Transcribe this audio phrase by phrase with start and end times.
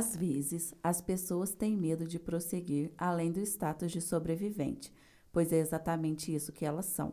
[0.00, 4.90] Às vezes, as pessoas têm medo de prosseguir além do status de sobrevivente,
[5.30, 7.12] pois é exatamente isso que elas são: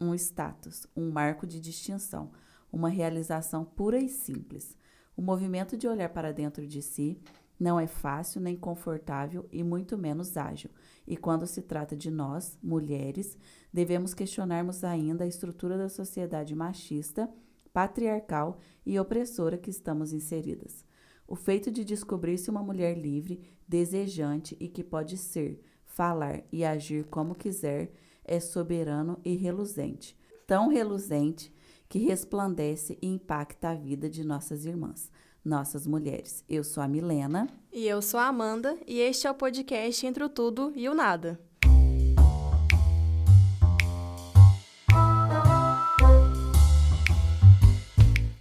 [0.00, 2.30] um status, um marco de distinção,
[2.72, 4.76] uma realização pura e simples.
[5.16, 7.20] O movimento de olhar para dentro de si
[7.58, 10.70] não é fácil nem confortável e muito menos ágil.
[11.08, 13.36] E quando se trata de nós, mulheres,
[13.72, 17.28] devemos questionarmos ainda a estrutura da sociedade machista,
[17.72, 20.88] patriarcal e opressora que estamos inseridas.
[21.30, 27.04] O feito de descobrir-se uma mulher livre, desejante e que pode ser, falar e agir
[27.04, 27.92] como quiser
[28.24, 30.18] é soberano e reluzente.
[30.44, 31.54] Tão reluzente
[31.88, 35.08] que resplandece e impacta a vida de nossas irmãs
[35.44, 36.44] nossas mulheres.
[36.48, 37.48] Eu sou a Milena.
[37.72, 40.94] E eu sou a Amanda, e este é o podcast Entre o Tudo e o
[40.94, 41.40] Nada.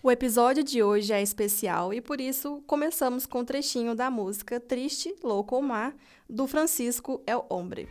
[0.09, 4.59] O episódio de hoje é especial e por isso começamos com um trechinho da música
[4.59, 5.95] Triste, Louco ou Mar,
[6.27, 7.87] do Francisco El Hombre.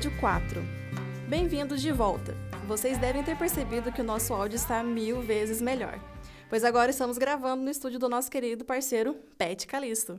[0.00, 0.62] Episódio 4
[1.28, 2.34] Bem-vindos de volta!
[2.66, 6.00] Vocês devem ter percebido que o nosso áudio está mil vezes melhor,
[6.48, 10.18] pois agora estamos gravando no estúdio do nosso querido parceiro Pet Calisto.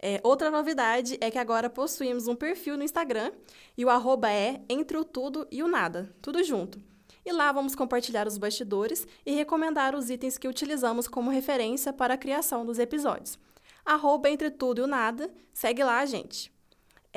[0.00, 3.32] É, outra novidade é que agora possuímos um perfil no Instagram
[3.76, 6.80] e o arroba é entre o tudo e o nada, tudo junto.
[7.26, 12.14] E lá vamos compartilhar os bastidores e recomendar os itens que utilizamos como referência para
[12.14, 13.36] a criação dos episódios.
[13.84, 16.56] Arroba entre tudo e o nada, segue lá, gente.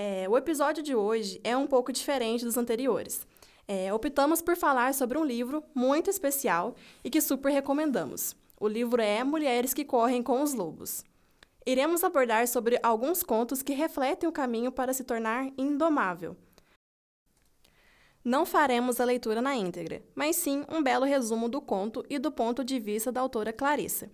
[0.03, 3.27] É, o episódio de hoje é um pouco diferente dos anteriores.
[3.67, 6.73] É, optamos por falar sobre um livro muito especial
[7.03, 8.35] e que super recomendamos.
[8.59, 11.05] O livro é Mulheres que Correm com os Lobos.
[11.67, 16.35] Iremos abordar sobre alguns contos que refletem o caminho para se tornar indomável.
[18.25, 22.31] Não faremos a leitura na íntegra, mas sim um belo resumo do conto e do
[22.31, 24.09] ponto de vista da autora Clarissa.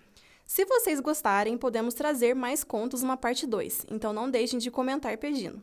[0.46, 5.18] Se vocês gostarem, podemos trazer mais contos numa parte 2, então não deixem de comentar
[5.18, 5.62] pedindo.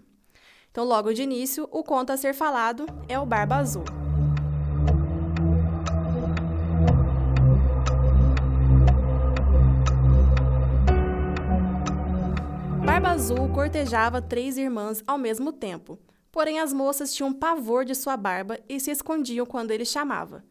[0.75, 3.85] Então, logo de início, o conto a ser falado é o Barba Azul.
[12.85, 15.97] Barba Azul cortejava três irmãs ao mesmo tempo,
[16.33, 20.45] porém as moças tinham pavor de sua barba e se escondiam quando ele chamava.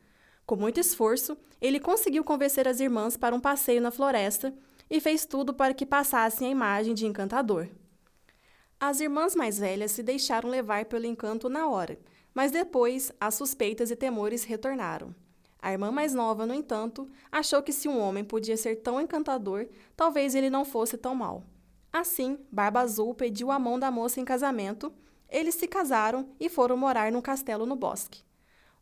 [0.45, 4.53] Com muito esforço, ele conseguiu convencer as irmãs para um passeio na floresta
[4.89, 7.67] e fez tudo para que passassem a imagem de encantador.
[8.85, 11.97] As irmãs mais velhas se deixaram levar pelo encanto na hora,
[12.33, 15.15] mas depois as suspeitas e temores retornaram.
[15.57, 19.69] A irmã mais nova, no entanto, achou que se um homem podia ser tão encantador,
[19.95, 21.45] talvez ele não fosse tão mau.
[21.93, 24.91] Assim, Barba Azul pediu a mão da moça em casamento,
[25.29, 28.21] eles se casaram e foram morar num castelo no bosque.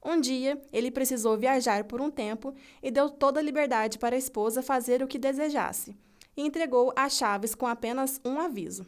[0.03, 4.17] Um dia, ele precisou viajar por um tempo e deu toda a liberdade para a
[4.17, 5.95] esposa fazer o que desejasse,
[6.35, 8.84] e entregou as chaves com apenas um aviso: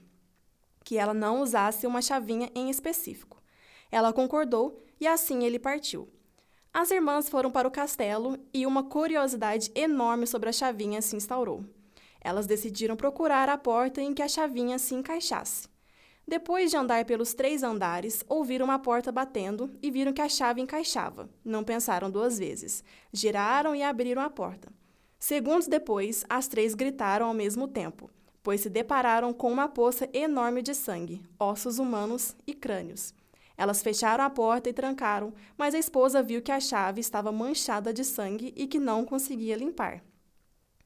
[0.84, 3.42] que ela não usasse uma chavinha em específico.
[3.92, 6.10] Ela concordou e assim ele partiu.
[6.74, 11.64] As irmãs foram para o castelo e uma curiosidade enorme sobre a chavinha se instaurou.
[12.20, 15.68] Elas decidiram procurar a porta em que a chavinha se encaixasse.
[16.28, 20.62] Depois de andar pelos três andares, ouviram uma porta batendo e viram que a chave
[20.62, 21.30] encaixava.
[21.44, 22.84] Não pensaram duas vezes.
[23.12, 24.72] Giraram e abriram a porta.
[25.20, 28.10] Segundos depois, as três gritaram ao mesmo tempo,
[28.44, 33.16] pois se depararam com uma poça enorme de sangue, ossos humanos e crânios.
[33.58, 37.94] Elas fecharam a porta e trancaram, mas a esposa viu que a chave estava manchada
[37.94, 40.04] de sangue e que não conseguia limpar.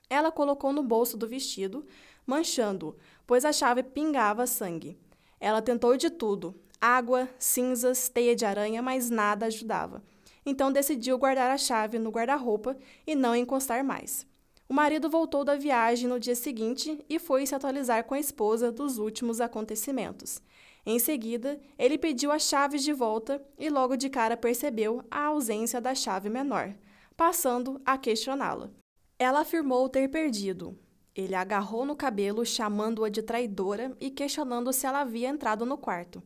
[0.10, 1.86] Ela colocou no bolso do vestido,
[2.26, 2.96] manchando-o,
[3.26, 4.98] pois a chave pingava sangue.
[5.40, 10.04] Ela tentou de tudo: água, cinzas, teia de aranha, mas nada ajudava.
[10.46, 14.26] Então decidiu guardar a chave no guarda-roupa e não encostar mais.
[14.70, 18.70] O marido voltou da viagem no dia seguinte e foi se atualizar com a esposa
[18.70, 20.42] dos últimos acontecimentos.
[20.86, 25.80] Em seguida, ele pediu as chaves de volta e logo de cara percebeu a ausência
[25.80, 26.76] da chave menor,
[27.16, 28.70] passando a questioná-la.
[29.18, 30.78] Ela afirmou ter perdido.
[31.16, 36.22] Ele agarrou no cabelo, chamando-a de traidora e questionando se ela havia entrado no quarto.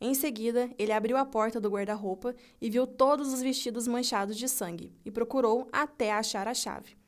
[0.00, 4.48] Em seguida, ele abriu a porta do guarda-roupa e viu todos os vestidos manchados de
[4.48, 6.99] sangue e procurou até achar a chave.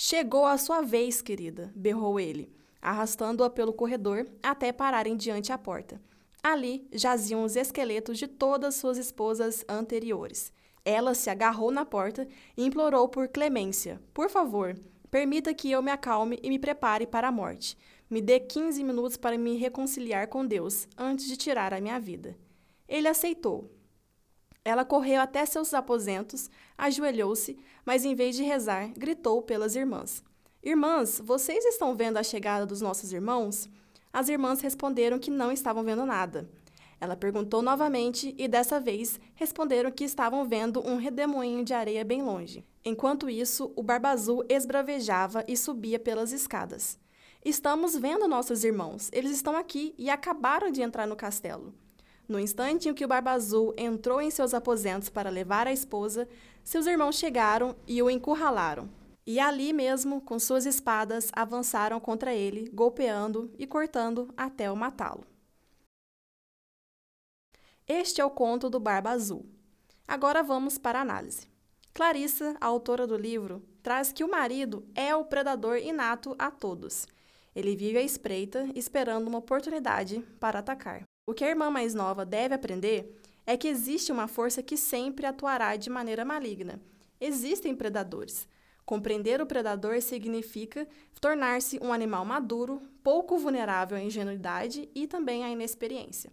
[0.00, 6.00] Chegou a sua vez, querida, berrou ele, arrastando-a pelo corredor até pararem diante a porta.
[6.40, 10.52] Ali jaziam os esqueletos de todas suas esposas anteriores.
[10.84, 14.00] Ela se agarrou na porta e implorou por clemência.
[14.14, 14.78] Por favor,
[15.10, 17.76] permita que eu me acalme e me prepare para a morte.
[18.08, 22.38] Me dê 15 minutos para me reconciliar com Deus antes de tirar a minha vida.
[22.88, 23.68] Ele aceitou.
[24.68, 30.22] Ela correu até seus aposentos, ajoelhou-se, mas em vez de rezar, gritou pelas irmãs:
[30.62, 33.66] Irmãs, vocês estão vendo a chegada dos nossos irmãos?
[34.12, 36.50] As irmãs responderam que não estavam vendo nada.
[37.00, 42.22] Ela perguntou novamente e dessa vez responderam que estavam vendo um redemoinho de areia bem
[42.22, 42.62] longe.
[42.84, 46.98] Enquanto isso, o Barba Azul esbravejava e subia pelas escadas.
[47.42, 49.08] Estamos vendo nossos irmãos.
[49.14, 51.72] Eles estão aqui e acabaram de entrar no castelo.
[52.28, 56.28] No instante em que o Barba Azul entrou em seus aposentos para levar a esposa,
[56.62, 58.88] seus irmãos chegaram e o encurralaram.
[59.26, 65.24] E ali mesmo, com suas espadas, avançaram contra ele, golpeando e cortando até o matá-lo.
[67.86, 69.46] Este é o conto do Barba Azul.
[70.06, 71.48] Agora vamos para a análise.
[71.94, 77.06] Clarissa, a autora do livro, traz que o marido é o predador inato a todos
[77.58, 81.02] ele vive à espreita, esperando uma oportunidade para atacar.
[81.28, 83.14] O que a irmã mais nova deve aprender
[83.44, 86.80] é que existe uma força que sempre atuará de maneira maligna.
[87.20, 88.48] Existem predadores.
[88.86, 90.88] Compreender o predador significa
[91.20, 96.32] tornar-se um animal maduro, pouco vulnerável à ingenuidade e também à inexperiência.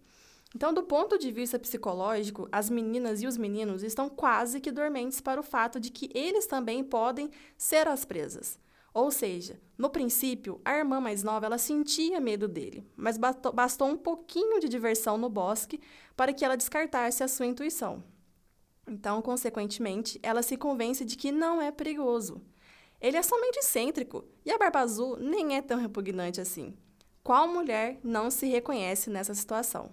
[0.55, 5.19] Então, do ponto de vista psicológico, as meninas e os meninos estão quase que dormentes
[5.19, 8.57] para o fato de que eles também podem ser as presas.
[8.95, 13.97] Ou seja, no princípio, a irmã mais nova ela sentia medo dele, mas bastou, um
[13.97, 15.81] pouquinho de diversão no bosque
[16.15, 18.01] para que ela descartasse a sua intuição.
[18.87, 22.41] Então, consequentemente, ela se convence de que não é perigoso.
[23.01, 26.73] Ele é somente excêntrico e a barba azul nem é tão repugnante assim.
[27.21, 29.91] Qual mulher não se reconhece nessa situação?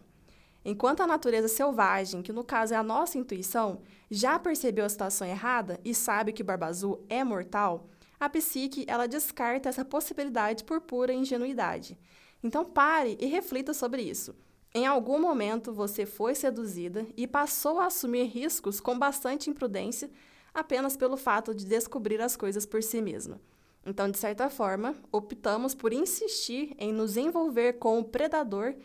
[0.64, 5.26] Enquanto a natureza selvagem, que no caso é a nossa intuição, já percebeu a situação
[5.26, 7.88] errada e sabe que barba azul é mortal,
[8.22, 11.98] a psique ela descarta essa possibilidade por pura ingenuidade.
[12.40, 14.32] Então pare e reflita sobre isso.
[14.72, 20.08] Em algum momento você foi seduzida e passou a assumir riscos com bastante imprudência
[20.54, 23.40] apenas pelo fato de descobrir as coisas por si mesma.
[23.84, 28.76] Então, de certa forma, optamos por insistir em nos envolver com o predador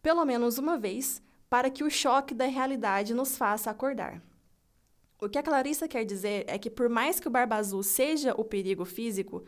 [0.00, 1.20] pelo menos uma vez
[1.50, 4.22] para que o choque da realidade nos faça acordar.
[5.20, 8.34] O que a Clarissa quer dizer é que, por mais que o barba azul seja
[8.36, 9.44] o perigo físico,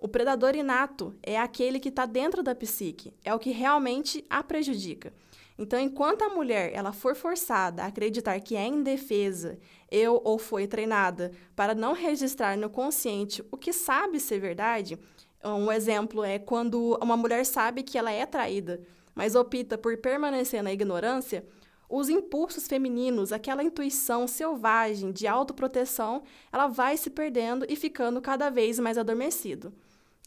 [0.00, 4.42] o predador inato é aquele que está dentro da psique, é o que realmente a
[4.42, 5.12] prejudica.
[5.58, 9.58] Então, enquanto a mulher ela for forçada a acreditar que é indefesa,
[9.90, 14.96] eu ou foi treinada para não registrar no consciente o que sabe ser verdade,
[15.44, 18.80] um exemplo é quando uma mulher sabe que ela é traída,
[19.16, 21.44] mas opta por permanecer na ignorância,
[21.88, 28.50] os impulsos femininos, aquela intuição selvagem de autoproteção, ela vai se perdendo e ficando cada
[28.50, 29.72] vez mais adormecido.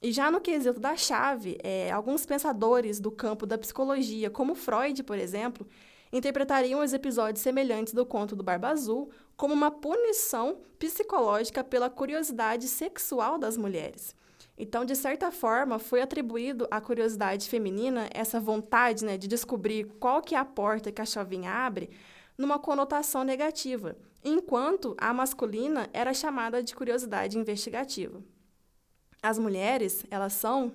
[0.01, 5.03] E já no quesito da chave, é, alguns pensadores do campo da psicologia, como Freud,
[5.03, 5.67] por exemplo,
[6.11, 12.67] interpretariam os episódios semelhantes do conto do Barba Azul como uma punição psicológica pela curiosidade
[12.67, 14.15] sexual das mulheres.
[14.57, 20.21] Então, de certa forma, foi atribuído à curiosidade feminina essa vontade né, de descobrir qual
[20.21, 21.89] que é a porta que a chavinha abre,
[22.37, 28.21] numa conotação negativa, enquanto a masculina era chamada de curiosidade investigativa.
[29.21, 30.71] As mulheres, elas são,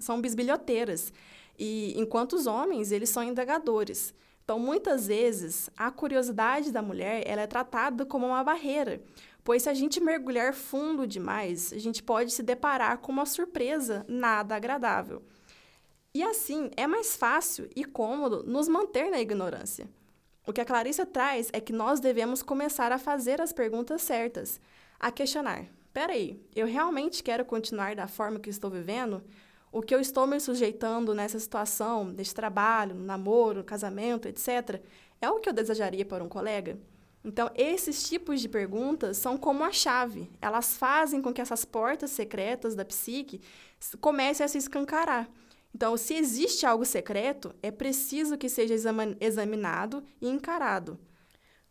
[0.00, 1.12] são bisbilhoteiras,
[1.58, 4.14] e enquanto os homens, eles são indagadores.
[4.44, 9.02] Então, muitas vezes, a curiosidade da mulher ela é tratada como uma barreira,
[9.46, 14.04] pois se a gente mergulhar fundo demais, a gente pode se deparar com uma surpresa
[14.08, 15.22] nada agradável.
[16.12, 19.88] E assim, é mais fácil e cômodo nos manter na ignorância.
[20.44, 24.60] O que a Clarissa traz é que nós devemos começar a fazer as perguntas certas,
[24.98, 29.22] a questionar: peraí, eu realmente quero continuar da forma que estou vivendo?
[29.70, 34.82] O que eu estou me sujeitando nessa situação, nesse trabalho, no namoro, no casamento, etc.,
[35.20, 36.76] é o que eu desejaria para um colega?
[37.26, 40.30] Então, esses tipos de perguntas são como a chave.
[40.40, 43.40] Elas fazem com que essas portas secretas da psique
[44.00, 45.28] comecem a se escancarar.
[45.74, 48.74] Então, se existe algo secreto, é preciso que seja
[49.20, 51.00] examinado e encarado.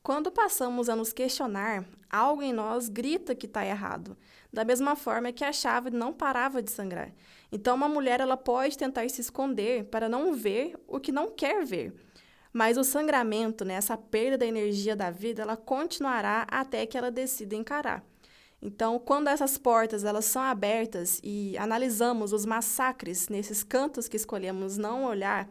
[0.03, 4.17] Quando passamos a nos questionar, algo em nós grita que está errado,
[4.51, 7.13] da mesma forma que a chave não parava de sangrar.
[7.49, 11.63] Então, uma mulher ela pode tentar se esconder para não ver o que não quer
[11.63, 11.95] ver.
[12.55, 17.11] Mas o sangramento, né, essa perda da energia da vida, ela continuará até que ela
[17.11, 18.01] decida encarar.
[18.61, 24.77] Então, quando essas portas elas são abertas e analisamos os massacres nesses cantos que escolhemos
[24.77, 25.49] não olhar,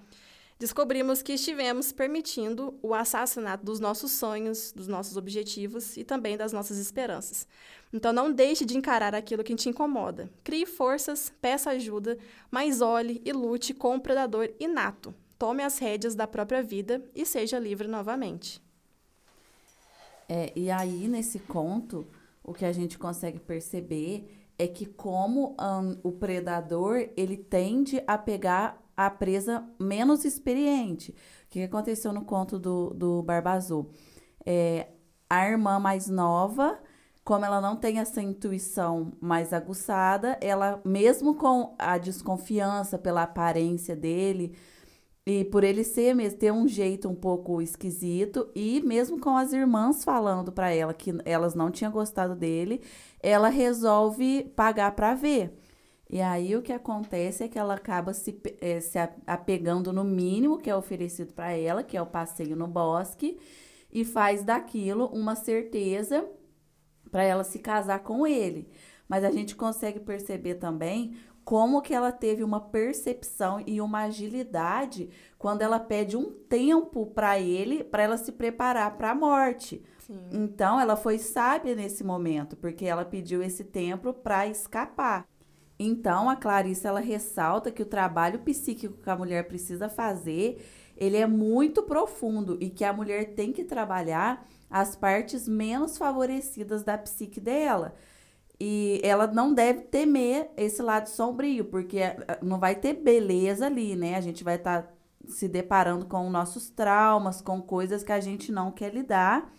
[0.58, 6.54] descobrimos que estivemos permitindo o assassinato dos nossos sonhos, dos nossos objetivos e também das
[6.54, 7.46] nossas esperanças.
[7.92, 10.32] Então, não deixe de encarar aquilo que te incomoda.
[10.42, 12.16] Crie forças, peça ajuda,
[12.50, 15.14] mas olhe e lute com o predador inato,
[15.44, 18.62] tome as rédeas da própria vida e seja livre novamente.
[20.26, 22.06] É, e aí, nesse conto,
[22.42, 28.16] o que a gente consegue perceber é que como um, o predador, ele tende a
[28.16, 31.10] pegar a presa menos experiente.
[31.10, 33.90] O que aconteceu no conto do, do Barba Azul?
[34.46, 34.88] É,
[35.28, 36.80] a irmã mais nova,
[37.22, 43.94] como ela não tem essa intuição mais aguçada, ela, mesmo com a desconfiança pela aparência
[43.94, 44.56] dele,
[45.26, 49.52] e por ele ser mesmo, ter um jeito um pouco esquisito, e mesmo com as
[49.52, 52.82] irmãs falando para ela que elas não tinham gostado dele,
[53.22, 55.58] ela resolve pagar para ver.
[56.10, 60.58] E aí o que acontece é que ela acaba se, é, se apegando no mínimo
[60.58, 63.38] que é oferecido para ela, que é o passeio no bosque,
[63.90, 66.28] e faz daquilo uma certeza
[67.10, 68.68] para ela se casar com ele.
[69.08, 75.10] Mas a gente consegue perceber também como que ela teve uma percepção e uma agilidade
[75.38, 79.84] quando ela pede um tempo para ele, para ela se preparar para a morte.
[80.06, 80.20] Sim.
[80.32, 85.26] Então, ela foi sábia nesse momento, porque ela pediu esse tempo para escapar.
[85.78, 90.64] Então, a Clarice ela ressalta que o trabalho psíquico que a mulher precisa fazer,
[90.96, 96.82] ele é muito profundo e que a mulher tem que trabalhar as partes menos favorecidas
[96.82, 97.94] da psique dela.
[98.60, 103.96] E ela não deve temer esse lado sombrio, porque eh, não vai ter beleza ali,
[103.96, 104.14] né?
[104.14, 104.92] A gente vai estar tá
[105.26, 109.52] se deparando com nossos traumas, com coisas que a gente não quer lidar.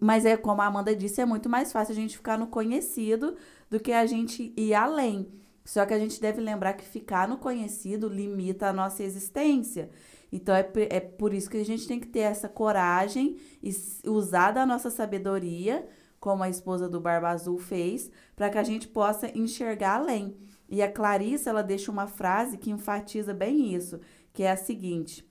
[0.00, 3.36] Mas é como a Amanda disse, é muito mais fácil a gente ficar no conhecido
[3.68, 5.28] do que a gente ir além.
[5.64, 9.90] Só que a gente deve lembrar que ficar no conhecido limita a nossa existência.
[10.32, 13.74] Então é, é por isso que a gente tem que ter essa coragem e
[14.06, 15.86] usar da nossa sabedoria
[16.26, 20.36] como a esposa do Barba Azul fez, para que a gente possa enxergar além.
[20.68, 24.00] E a Clarissa, ela deixa uma frase que enfatiza bem isso,
[24.32, 25.24] que é a seguinte: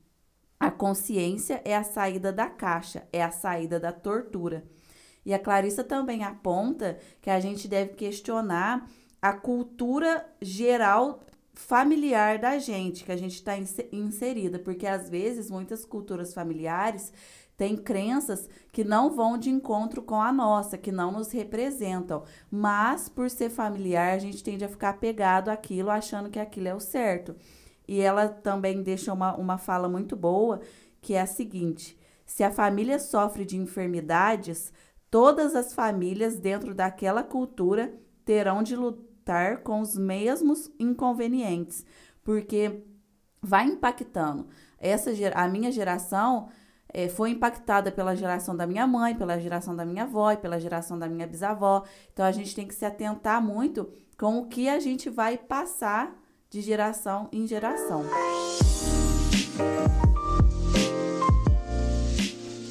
[0.57, 4.63] a consciência é a saída da caixa, é a saída da tortura.
[5.25, 8.89] E a Clarissa também aponta que a gente deve questionar
[9.21, 13.53] a cultura geral familiar da gente, que a gente está
[13.91, 17.11] inserida, porque às vezes muitas culturas familiares
[17.57, 22.23] tem crenças que não vão de encontro com a nossa, que não nos representam.
[22.51, 26.75] Mas, por ser familiar, a gente tende a ficar apegado àquilo, achando que aquilo é
[26.75, 27.35] o certo.
[27.87, 30.59] E ela também deixa uma, uma fala muito boa,
[31.01, 34.73] que é a seguinte: se a família sofre de enfermidades,
[35.09, 37.93] todas as famílias dentro daquela cultura
[38.25, 41.85] terão de lutar com os mesmos inconvenientes,
[42.23, 42.83] porque
[43.41, 44.47] vai impactando.
[44.77, 46.49] Essa a minha geração
[46.97, 50.57] é, foi impactada pela geração da minha mãe, pela geração da minha avó e pela
[50.57, 51.83] geração da minha bisavó.
[52.13, 56.17] Então a gente tem que se atentar muito com o que a gente vai passar
[56.49, 58.05] de geração em geração.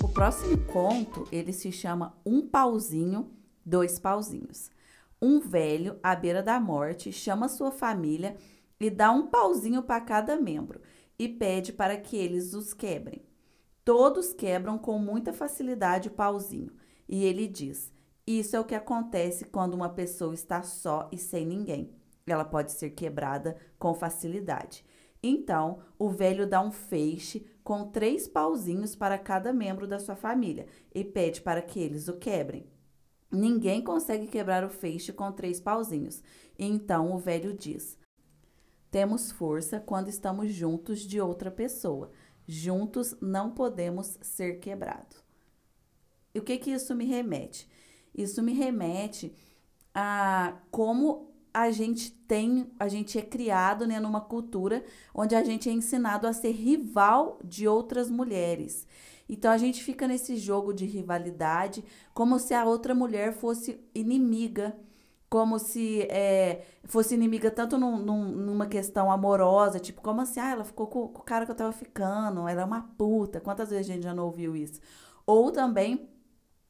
[0.02, 3.30] O próximo conto, ele se chama Um pauzinho,
[3.62, 4.70] dois pauzinhos.
[5.20, 8.38] Um velho à beira da morte chama sua família
[8.80, 10.80] e dá um pauzinho para cada membro
[11.18, 13.22] e pede para que eles os quebrem.
[13.84, 16.72] Todos quebram com muita facilidade o pauzinho.
[17.08, 17.92] E ele diz:
[18.26, 21.92] Isso é o que acontece quando uma pessoa está só e sem ninguém.
[22.26, 24.84] Ela pode ser quebrada com facilidade.
[25.22, 30.66] Então, o velho dá um feixe com três pauzinhos para cada membro da sua família
[30.94, 32.66] e pede para que eles o quebrem.
[33.30, 36.22] Ninguém consegue quebrar o feixe com três pauzinhos.
[36.58, 37.98] Então o velho diz:
[38.90, 42.10] Temos força quando estamos juntos de outra pessoa.
[42.46, 45.22] Juntos não podemos ser quebrados.
[46.34, 47.68] E o que que isso me remete?
[48.14, 49.34] Isso me remete
[49.94, 54.84] a como a gente tem, a gente é criado né, numa cultura
[55.14, 58.86] onde a gente é ensinado a ser rival de outras mulheres.
[59.28, 64.76] Então a gente fica nesse jogo de rivalidade, como se a outra mulher fosse inimiga,
[65.34, 70.52] como se é, fosse inimiga tanto num, num, numa questão amorosa, tipo, como assim, ah,
[70.52, 73.40] ela ficou com, com, o cara que eu tava ficando, ela é uma puta.
[73.40, 74.80] Quantas vezes a gente já não ouviu isso?
[75.26, 76.08] Ou também,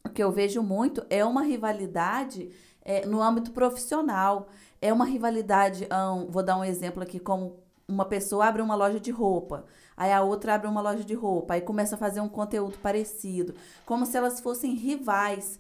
[0.02, 4.49] o que eu vejo muito é uma rivalidade é, no âmbito profissional.
[4.80, 8.99] É uma rivalidade, um, vou dar um exemplo aqui, como uma pessoa abre uma loja
[8.99, 12.30] de roupa, aí a outra abre uma loja de roupa, aí começa a fazer um
[12.30, 13.54] conteúdo parecido,
[13.85, 15.59] como se elas fossem rivais.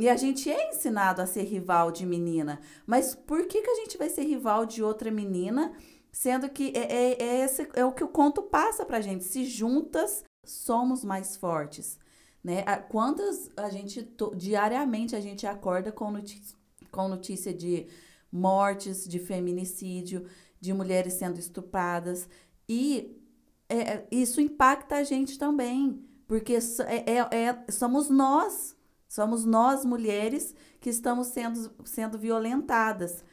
[0.00, 3.74] E a gente é ensinado a ser rival de menina, mas por que, que a
[3.74, 5.74] gente vai ser rival de outra menina,
[6.10, 9.24] sendo que é, é, é, esse, é o que o conto passa pra gente?
[9.24, 11.98] Se juntas, somos mais fortes.
[12.42, 12.64] Né?
[12.88, 16.56] Quantas a gente, diariamente, a gente acorda com notícia,
[16.90, 17.86] com notícia de
[18.32, 20.26] mortes, de feminicídio,
[20.58, 22.26] de mulheres sendo estupradas.
[22.66, 23.20] E
[23.68, 28.74] é, é, isso impacta a gente também, porque é, é, é, somos nós,
[29.10, 33.24] somos nós mulheres que estamos sendo, sendo violentadas.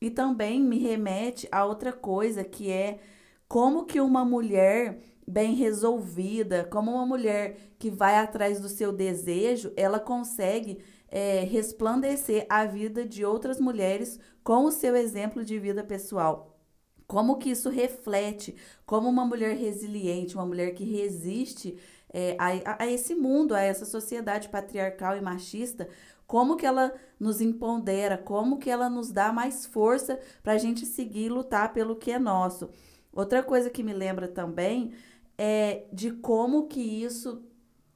[0.00, 2.98] E também me remete a outra coisa que é
[3.46, 9.72] como que uma mulher bem resolvida, como uma mulher que vai atrás do seu desejo,
[9.76, 15.84] ela consegue é, resplandecer a vida de outras mulheres com o seu exemplo de vida
[15.84, 16.58] pessoal.
[17.06, 21.78] Como que isso reflete como uma mulher resiliente, uma mulher que resiste
[22.12, 25.88] é, a, a esse mundo, a essa sociedade patriarcal e machista,
[26.26, 30.86] como que ela nos empodera, como que ela nos dá mais força para a gente
[30.86, 32.70] seguir e lutar pelo que é nosso.
[33.12, 34.92] Outra coisa que me lembra também
[35.36, 37.42] é de como que isso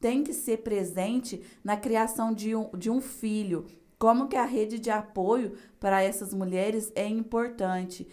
[0.00, 3.66] tem que ser presente na criação de um, de um filho,
[3.98, 8.06] como que a rede de apoio para essas mulheres é importante.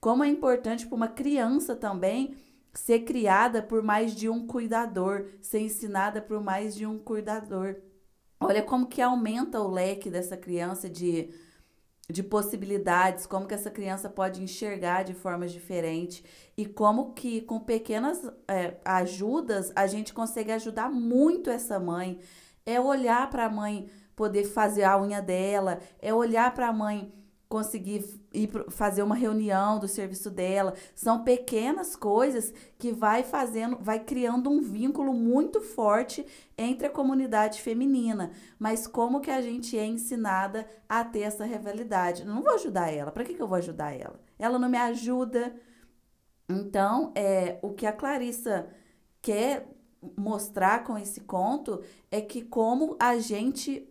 [0.00, 2.34] Como é importante para uma criança também
[2.78, 7.76] ser criada por mais de um cuidador, ser ensinada por mais de um cuidador.
[8.40, 11.28] Olha como que aumenta o leque dessa criança de,
[12.08, 16.22] de possibilidades, como que essa criança pode enxergar de formas diferentes
[16.56, 22.20] e como que com pequenas é, ajudas a gente consegue ajudar muito essa mãe.
[22.64, 27.12] É olhar para a mãe poder fazer a unha dela, é olhar para a mãe
[27.48, 30.74] conseguir ir fazer uma reunião do serviço dela.
[30.94, 37.62] São pequenas coisas que vai fazendo, vai criando um vínculo muito forte entre a comunidade
[37.62, 38.32] feminina.
[38.58, 42.24] Mas como que a gente é ensinada a ter essa rivalidade?
[42.24, 43.10] não vou ajudar ela.
[43.10, 44.20] Para que, que eu vou ajudar ela?
[44.38, 45.54] Ela não me ajuda.
[46.48, 48.68] Então, é, o que a Clarissa
[49.22, 49.66] quer
[50.16, 53.88] mostrar com esse conto é que como a gente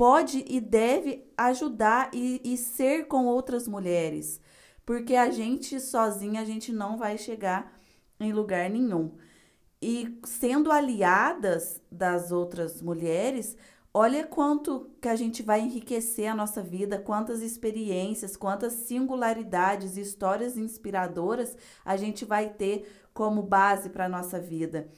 [0.00, 4.40] pode e deve ajudar e, e ser com outras mulheres,
[4.86, 7.78] porque a gente sozinha a gente não vai chegar
[8.18, 9.12] em lugar nenhum.
[9.82, 13.58] E sendo aliadas das outras mulheres,
[13.92, 20.00] olha quanto que a gente vai enriquecer a nossa vida, quantas experiências, quantas singularidades e
[20.00, 24.88] histórias inspiradoras a gente vai ter como base para a nossa vida.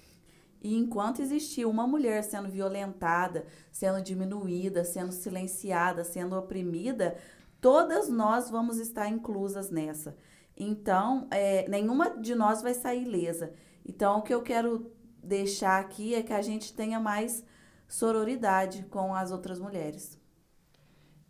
[0.63, 7.17] E enquanto existir uma mulher sendo violentada, sendo diminuída, sendo silenciada, sendo oprimida,
[7.61, 10.17] todas nós vamos estar inclusas nessa.
[10.57, 13.53] Então, é, nenhuma de nós vai sair ilesa.
[13.85, 17.45] Então, o que eu quero deixar aqui é que a gente tenha mais
[17.89, 20.17] sororidade com as outras mulheres.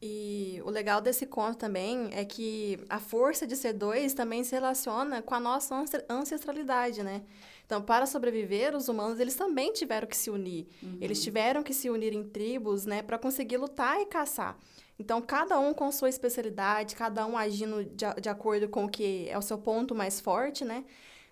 [0.04, 4.52] E o legal desse conto também é que a força de ser dois também se
[4.52, 7.22] relaciona com a nossa ancestralidade, né?
[7.64, 10.66] Então, para sobreviver, os humanos eles também tiveram que se unir.
[10.82, 10.98] Uhum.
[11.00, 14.58] Eles tiveram que se unir em tribos, né, para conseguir lutar e caçar.
[14.98, 19.26] Então, cada um com sua especialidade, cada um agindo de, de acordo com o que
[19.28, 20.84] é o seu ponto mais forte, né?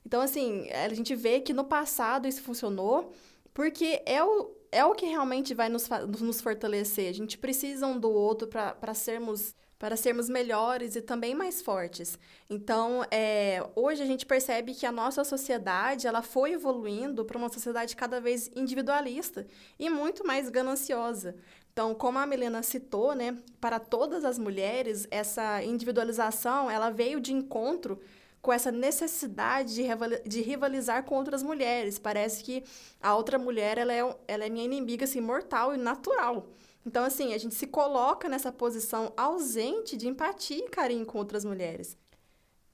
[0.04, 3.12] Então, assim, a gente vê que no passado isso funcionou,
[3.52, 5.88] porque é o, é o que realmente vai nos,
[6.20, 7.08] nos fortalecer.
[7.08, 12.18] A gente precisa um do outro para sermos para sermos melhores e também mais fortes.
[12.50, 17.48] Então, é, hoje a gente percebe que a nossa sociedade ela foi evoluindo para uma
[17.48, 19.46] sociedade cada vez individualista
[19.78, 21.34] e muito mais gananciosa.
[21.72, 27.32] Então, como a Milena citou, né, para todas as mulheres, essa individualização ela veio de
[27.32, 27.98] encontro
[28.42, 29.84] com essa necessidade de,
[30.28, 31.98] de rivalizar com outras mulheres.
[31.98, 32.62] Parece que
[33.00, 36.46] a outra mulher ela é, ela é minha inimiga assim, mortal e natural.
[36.84, 41.44] Então, assim, a gente se coloca nessa posição ausente de empatia e carinho com outras
[41.44, 41.96] mulheres.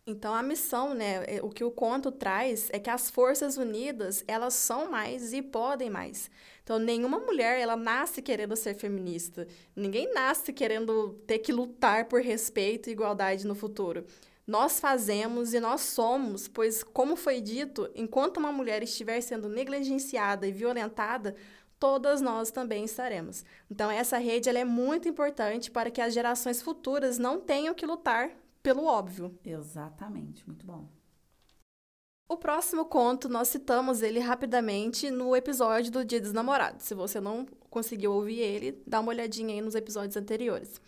[0.09, 4.23] Então, a missão, né, é, o que o conto traz é que as forças unidas,
[4.29, 6.31] elas são mais e podem mais.
[6.62, 9.49] Então, nenhuma mulher, ela nasce querendo ser feminista.
[9.75, 14.07] Ninguém nasce querendo ter que lutar por respeito e igualdade no futuro.
[14.47, 20.47] Nós fazemos e nós somos, pois, como foi dito, enquanto uma mulher estiver sendo negligenciada
[20.47, 21.35] e violentada,
[21.87, 23.44] todas nós também estaremos.
[23.70, 28.31] Então, essa rede é muito importante para que as gerações futuras não tenham que lutar
[28.61, 29.38] pelo óbvio.
[29.44, 30.88] Exatamente, muito bom.
[32.29, 36.85] O próximo conto, nós citamos ele rapidamente no episódio do Dia dos Namorados.
[36.85, 40.81] Se você não conseguiu ouvir ele, dá uma olhadinha aí nos episódios anteriores.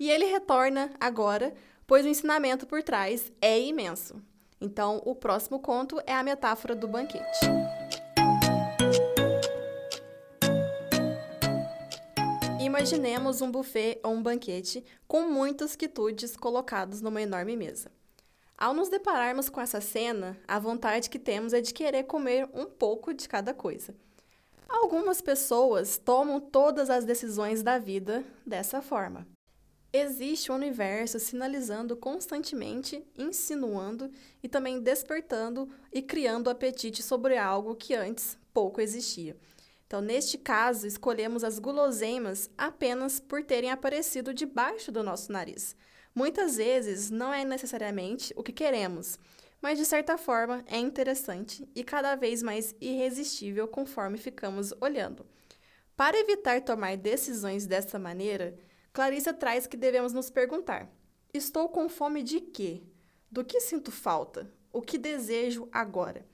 [0.00, 1.54] E ele retorna agora
[1.86, 4.22] pois o ensinamento por trás é imenso.
[4.60, 7.40] Então, o próximo conto é a metáfora do banquete.
[12.60, 17.90] Imaginemos um buffet ou um banquete com muitos quitutes colocados numa enorme mesa.
[18.56, 22.66] Ao nos depararmos com essa cena, a vontade que temos é de querer comer um
[22.66, 23.94] pouco de cada coisa.
[24.68, 29.26] Algumas pessoas tomam todas as decisões da vida dessa forma.
[29.90, 34.10] Existe um universo sinalizando constantemente, insinuando
[34.42, 39.34] e também despertando e criando apetite sobre algo que antes pouco existia.
[39.90, 45.74] Então, neste caso, escolhemos as guloseimas apenas por terem aparecido debaixo do nosso nariz.
[46.14, 49.18] Muitas vezes não é necessariamente o que queremos,
[49.60, 55.26] mas de certa forma é interessante e cada vez mais irresistível conforme ficamos olhando.
[55.96, 58.56] Para evitar tomar decisões dessa maneira,
[58.92, 60.88] Clarissa traz que devemos nos perguntar:
[61.34, 62.84] estou com fome de quê?
[63.28, 64.48] Do que sinto falta?
[64.72, 66.29] O que desejo agora?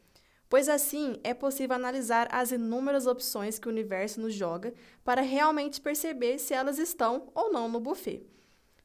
[0.48, 4.72] Pois assim é possível analisar as inúmeras opções que o universo nos joga
[5.04, 8.24] para realmente perceber se elas estão ou não no buffet.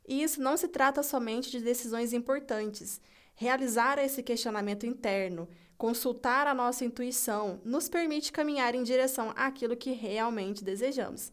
[0.07, 2.99] E isso não se trata somente de decisões importantes.
[3.35, 5.47] Realizar esse questionamento interno,
[5.77, 11.31] consultar a nossa intuição, nos permite caminhar em direção àquilo que realmente desejamos.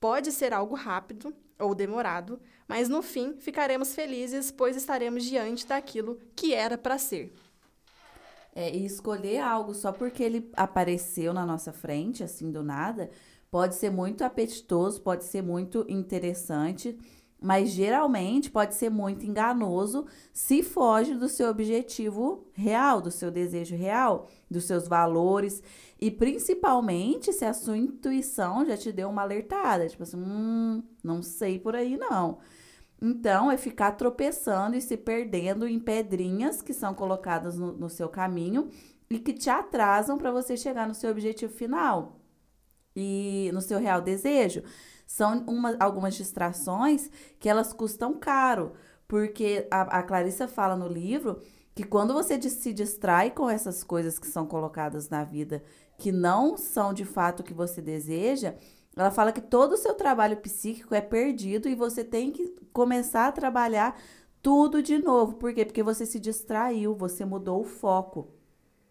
[0.00, 6.18] Pode ser algo rápido, ou demorado, mas no fim ficaremos felizes, pois estaremos diante daquilo
[6.34, 7.32] que era para ser.
[8.58, 13.10] É, e escolher algo só porque ele apareceu na nossa frente, assim do nada,
[13.50, 16.98] pode ser muito apetitoso, pode ser muito interessante,
[17.38, 23.76] mas geralmente pode ser muito enganoso se foge do seu objetivo real, do seu desejo
[23.76, 25.62] real, dos seus valores
[26.00, 31.22] e principalmente se a sua intuição já te deu uma alertada, tipo assim, hum, não
[31.22, 32.38] sei por aí não.
[33.00, 38.08] Então, é ficar tropeçando e se perdendo em pedrinhas que são colocadas no, no seu
[38.08, 38.70] caminho
[39.08, 42.20] e que te atrasam para você chegar no seu objetivo final
[42.94, 44.62] e no seu real desejo.
[45.06, 48.72] São uma, algumas distrações que elas custam caro,
[49.06, 51.40] porque a, a Clarissa fala no livro
[51.74, 55.62] que quando você se distrai com essas coisas que são colocadas na vida
[55.98, 58.54] que não são de fato o que você deseja,
[58.96, 63.26] ela fala que todo o seu trabalho psíquico é perdido e você tem que começar
[63.26, 64.00] a trabalhar
[64.40, 65.34] tudo de novo.
[65.34, 65.66] Por quê?
[65.66, 68.28] Porque você se distraiu, você mudou o foco.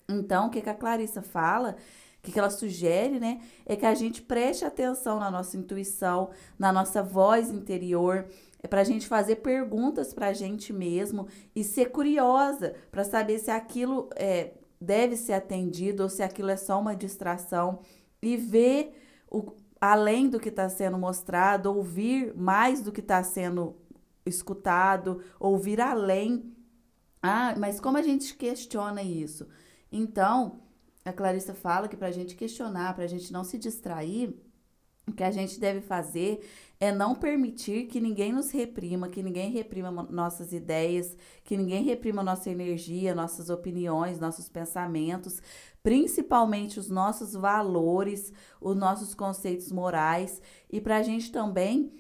[0.08, 1.76] Então, o que, que a Clarissa fala,
[2.20, 3.42] o que, ela sugere, né?
[3.66, 8.28] É que a gente preste atenção na nossa intuição, na nossa voz interior.
[8.62, 13.40] É para a gente fazer perguntas para a gente mesmo e ser curiosa para saber
[13.40, 17.80] se aquilo é, deve ser atendido ou se aquilo é só uma distração
[18.22, 18.94] e ver
[19.30, 23.76] o, além do que está sendo mostrado, ouvir mais do que está sendo
[24.26, 26.56] escutado, ouvir além.
[27.22, 29.48] Ah, mas como a gente questiona isso?
[29.92, 30.62] Então,
[31.04, 34.36] a Clarissa fala que para a gente questionar, para a gente não se distrair,
[35.08, 36.44] o que a gente deve fazer
[36.80, 42.24] é não permitir que ninguém nos reprima, que ninguém reprima nossas ideias, que ninguém reprima
[42.24, 45.42] nossa energia, nossas opiniões, nossos pensamentos,
[45.82, 51.94] principalmente os nossos valores, os nossos conceitos morais, e para a gente também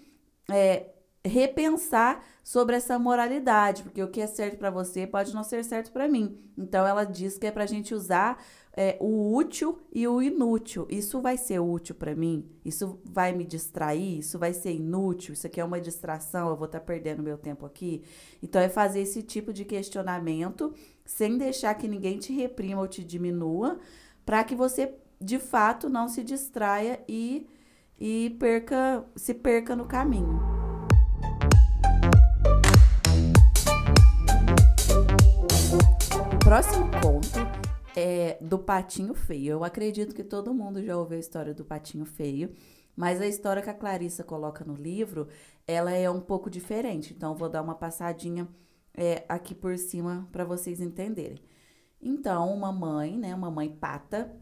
[0.49, 0.94] é,
[1.25, 5.91] repensar sobre essa moralidade, porque o que é certo para você pode não ser certo
[5.91, 6.37] para mim.
[6.55, 10.85] Então, ela diz que é para a gente usar é, o útil e o inútil.
[10.89, 12.47] Isso vai ser útil para mim?
[12.63, 14.19] Isso vai me distrair?
[14.19, 15.33] Isso vai ser inútil?
[15.33, 16.49] Isso aqui é uma distração?
[16.49, 18.03] Eu vou estar tá perdendo meu tempo aqui?
[18.43, 20.71] Então, é fazer esse tipo de questionamento
[21.03, 23.79] sem deixar que ninguém te reprima ou te diminua,
[24.23, 27.47] para que você de fato não se distraia e,
[27.99, 30.54] e perca, se perca no caminho.
[36.55, 37.39] Próximo conto
[37.97, 39.51] é do Patinho Feio.
[39.51, 42.55] Eu acredito que todo mundo já ouviu a história do Patinho Feio,
[42.95, 45.27] mas a história que a Clarissa coloca no livro,
[45.67, 47.13] ela é um pouco diferente.
[47.13, 48.47] Então, vou dar uma passadinha
[48.93, 51.41] é, aqui por cima para vocês entenderem.
[52.01, 54.33] Então, uma mãe, né, uma mãe pata,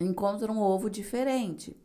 [0.00, 1.80] encontra um ovo diferente.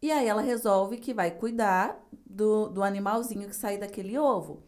[0.00, 4.62] E aí ela resolve que vai cuidar do, do animalzinho que sai daquele ovo.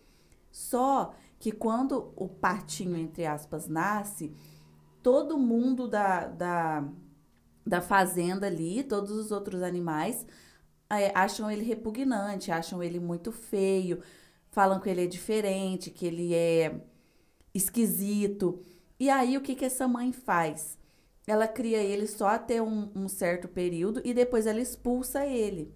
[0.50, 4.34] Só que quando o patinho, entre aspas, nasce,
[5.02, 6.88] todo mundo da, da,
[7.66, 10.26] da fazenda ali, todos os outros animais,
[10.88, 14.00] é, acham ele repugnante, acham ele muito feio,
[14.50, 16.80] falam que ele é diferente, que ele é
[17.52, 18.58] esquisito.
[18.98, 20.78] E aí, o que, que essa mãe faz?
[21.26, 25.74] Ela cria ele só até um, um certo período e depois ela expulsa ele.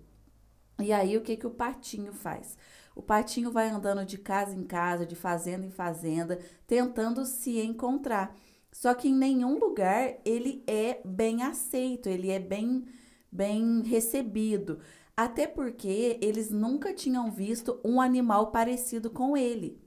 [0.80, 2.56] E aí, o que, que o patinho faz?
[2.98, 8.36] O patinho vai andando de casa em casa, de fazenda em fazenda, tentando se encontrar.
[8.72, 12.86] Só que em nenhum lugar ele é bem aceito, ele é bem,
[13.30, 14.80] bem recebido.
[15.16, 19.80] Até porque eles nunca tinham visto um animal parecido com ele,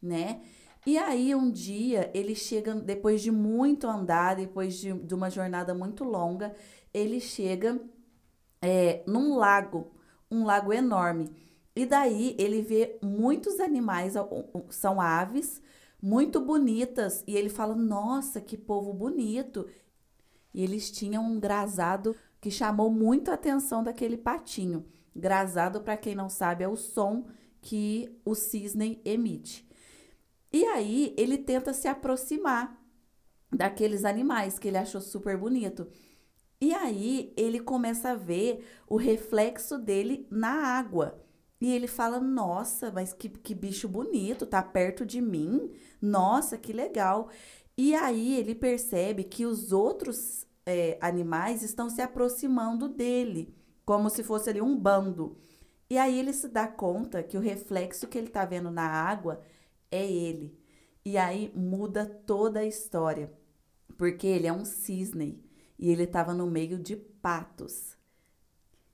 [0.00, 0.40] né?
[0.86, 5.74] E aí, um dia, ele chega, depois de muito andar, depois de, de uma jornada
[5.74, 6.54] muito longa,
[6.94, 7.80] ele chega
[8.60, 9.90] é, num lago,
[10.30, 11.41] um lago enorme.
[11.74, 14.14] E daí ele vê muitos animais,
[14.70, 15.62] são aves,
[16.00, 17.24] muito bonitas.
[17.26, 19.66] E ele fala: Nossa, que povo bonito!
[20.52, 24.84] E eles tinham um grazado que chamou muito a atenção daquele patinho.
[25.14, 27.26] Grazado, para quem não sabe, é o som
[27.60, 29.66] que o cisne emite.
[30.52, 32.78] E aí ele tenta se aproximar
[33.50, 35.86] daqueles animais que ele achou super bonito.
[36.60, 41.20] E aí ele começa a ver o reflexo dele na água.
[41.62, 45.70] E ele fala: Nossa, mas que, que bicho bonito, tá perto de mim.
[46.00, 47.30] Nossa, que legal.
[47.78, 54.24] E aí ele percebe que os outros é, animais estão se aproximando dele, como se
[54.24, 55.38] fosse ali um bando.
[55.88, 59.40] E aí ele se dá conta que o reflexo que ele tá vendo na água
[59.88, 60.58] é ele.
[61.04, 63.32] E aí muda toda a história,
[63.96, 65.44] porque ele é um cisne
[65.78, 67.96] e ele estava no meio de patos.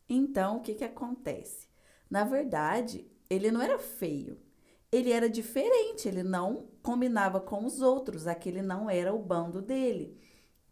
[0.06, 1.67] Então, o que, que acontece?
[2.10, 4.38] Na verdade, ele não era feio,
[4.90, 10.18] ele era diferente, ele não combinava com os outros, aquele não era o bando dele.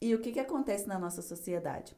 [0.00, 1.96] E o que, que acontece na nossa sociedade?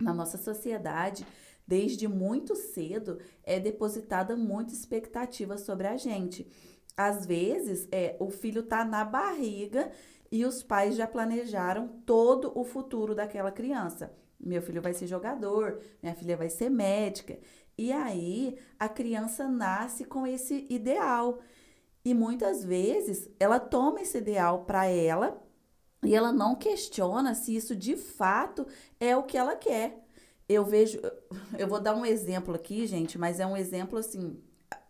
[0.00, 1.26] Na nossa sociedade,
[1.66, 6.46] desde muito cedo, é depositada muita expectativa sobre a gente.
[6.96, 9.90] Às vezes, é, o filho tá na barriga
[10.30, 14.12] e os pais já planejaram todo o futuro daquela criança.
[14.38, 17.38] Meu filho vai ser jogador, minha filha vai ser médica.
[17.78, 21.38] E aí a criança nasce com esse ideal.
[22.04, 25.40] E muitas vezes ela toma esse ideal para ela
[26.02, 28.66] e ela não questiona se isso de fato
[28.98, 30.04] é o que ela quer.
[30.48, 31.00] Eu vejo,
[31.58, 34.42] eu vou dar um exemplo aqui, gente, mas é um exemplo assim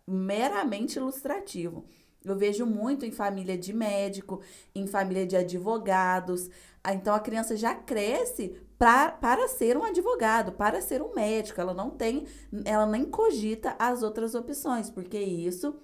[0.07, 1.85] meramente ilustrativo.
[2.31, 4.41] Eu vejo muito em família de médico,
[4.73, 6.49] em família de advogados.
[6.83, 11.59] Ah, então a criança já cresce pra, para ser um advogado, para ser um médico.
[11.59, 12.25] Ela não tem,
[12.65, 15.75] ela nem cogita as outras opções, porque isso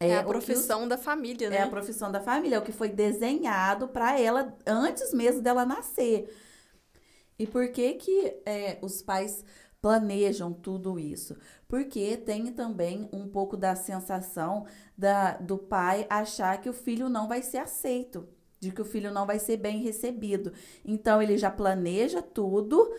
[0.00, 1.56] é, é a profissão os, da família, né?
[1.56, 5.66] É a profissão da família, é o que foi desenhado para ela antes mesmo dela
[5.66, 6.34] nascer.
[7.38, 9.44] E por que que é, os pais
[9.80, 11.36] planejam tudo isso?
[11.70, 14.66] Porque tem também um pouco da sensação
[14.98, 18.28] da, do pai achar que o filho não vai ser aceito,
[18.58, 20.52] de que o filho não vai ser bem recebido.
[20.84, 22.92] Então ele já planeja tudo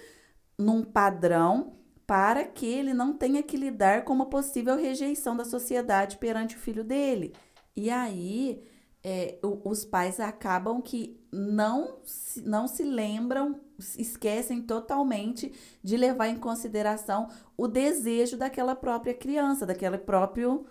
[0.57, 1.73] num padrão
[2.07, 6.59] para que ele não tenha que lidar com uma possível rejeição da sociedade perante o
[6.59, 7.33] filho dele.
[7.75, 8.63] E aí
[9.03, 11.99] é, os pais acabam que não,
[12.43, 13.59] não se lembram,
[13.97, 15.51] esquecem totalmente
[15.83, 20.65] de levar em consideração o desejo daquela própria criança, daquele próprio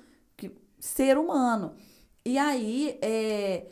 [0.78, 1.74] ser humano.
[2.24, 3.66] E aí, é,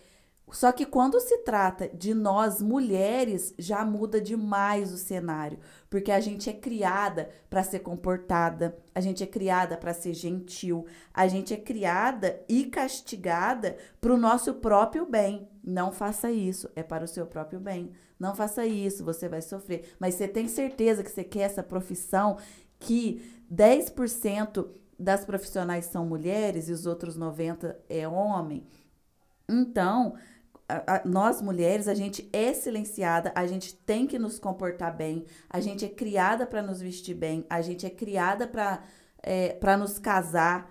[0.50, 5.58] só que quando se trata de nós mulheres, já muda demais o cenário,
[5.90, 10.86] porque a gente é criada para ser comportada, a gente é criada para ser gentil,
[11.12, 15.48] a gente é criada e castigada para o nosso próprio bem.
[15.62, 17.92] Não faça isso, é para o seu próprio bem.
[18.18, 19.94] Não faça isso, você vai sofrer.
[20.00, 22.38] Mas você tem certeza que você quer essa profissão
[22.78, 24.66] que 10%
[24.98, 28.66] das profissionais são mulheres e os outros 90 é homem?
[29.48, 30.14] Então,
[30.68, 35.24] a, a, nós mulheres, a gente é silenciada, a gente tem que nos comportar bem,
[35.48, 38.82] a gente é criada para nos vestir bem, a gente é criada para
[39.22, 40.70] é, nos casar.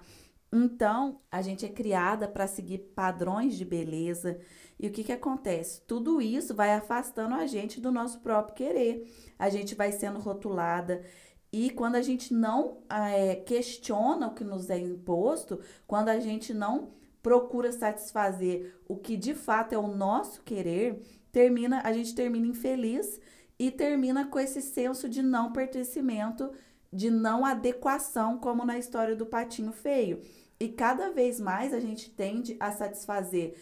[0.53, 4.39] Então, a gente é criada para seguir padrões de beleza.
[4.79, 5.81] E o que, que acontece?
[5.81, 9.11] Tudo isso vai afastando a gente do nosso próprio querer.
[9.37, 11.03] A gente vai sendo rotulada.
[11.51, 16.53] E quando a gente não é, questiona o que nos é imposto, quando a gente
[16.53, 16.91] não
[17.27, 23.19] procura satisfazer o que de fato é o nosso querer, termina, a gente termina infeliz
[23.59, 26.49] e termina com esse senso de não pertencimento,
[26.91, 30.21] de não adequação, como na história do patinho feio.
[30.57, 33.57] E cada vez mais a gente tende a satisfazer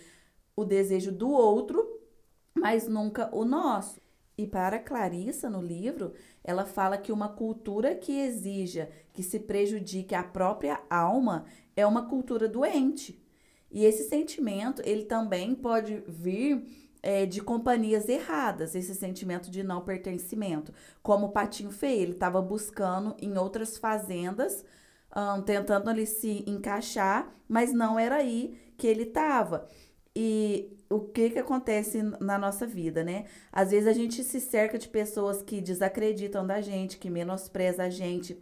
[0.55, 1.83] o desejo do outro,
[2.53, 3.99] mas nunca o nosso.
[4.37, 10.13] E para Clarissa, no livro, ela fala que uma cultura que exija que se prejudique
[10.13, 13.24] a própria alma é uma cultura doente.
[13.75, 16.65] E esse sentimento, ele também pode vir
[17.03, 20.73] é, de companhias erradas, esse sentimento de não pertencimento.
[21.03, 24.63] Como o Patinho Feio, ele estava buscando em outras fazendas,
[25.13, 29.67] um, tentando ali se encaixar, mas não era aí que ele estava.
[30.15, 33.25] E o que que acontece na nossa vida, né?
[33.51, 37.89] Às vezes a gente se cerca de pessoas que desacreditam da gente, que menosprezam a
[37.89, 38.41] gente,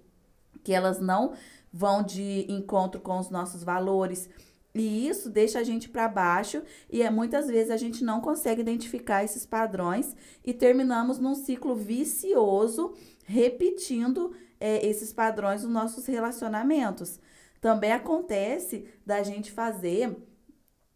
[0.63, 1.34] que elas não
[1.72, 4.30] vão de encontro com os nossos valores.
[4.76, 8.62] E isso deixa a gente para baixo e é, muitas vezes a gente não consegue
[8.62, 12.94] identificar esses padrões e terminamos num ciclo vicioso,
[13.26, 17.20] repetindo é, esses padrões nos nossos relacionamentos.
[17.62, 20.18] Também acontece da gente fazer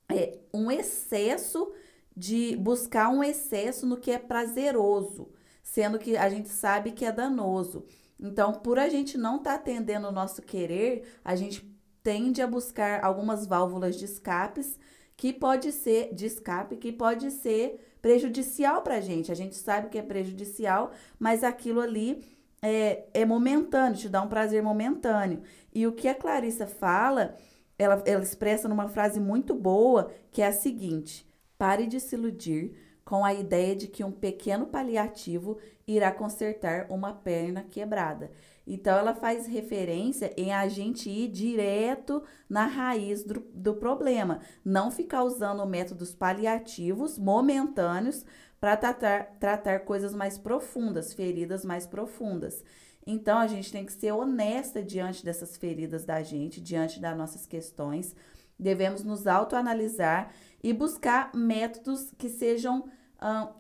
[0.10, 1.72] é, um excesso
[2.16, 5.30] de buscar um excesso no que é prazeroso,
[5.62, 7.86] sendo que a gente sabe que é danoso.
[8.20, 11.77] Então, por a gente não estar tá atendendo o nosso querer, a gente
[12.08, 14.80] tende a buscar algumas válvulas de escapes
[15.18, 19.30] que pode ser de escape, que pode ser prejudicial para a gente.
[19.30, 22.24] A gente sabe que é prejudicial, mas aquilo ali
[22.62, 25.42] é, é momentâneo, te dá um prazer momentâneo.
[25.76, 27.36] E o que a Clarissa fala
[27.78, 32.74] ela, ela expressa numa frase muito boa, que é a seguinte: pare de se iludir
[33.04, 38.32] com a ideia de que um pequeno paliativo irá consertar uma perna quebrada.
[38.68, 44.92] Então, ela faz referência em a gente ir direto na raiz do, do problema, não
[44.92, 48.26] ficar usando métodos paliativos momentâneos
[48.60, 52.64] para tratar, tratar coisas mais profundas, feridas mais profundas.
[53.06, 57.46] Então a gente tem que ser honesta diante dessas feridas da gente, diante das nossas
[57.46, 58.14] questões.
[58.60, 62.90] Devemos nos autoanalisar e buscar métodos que sejam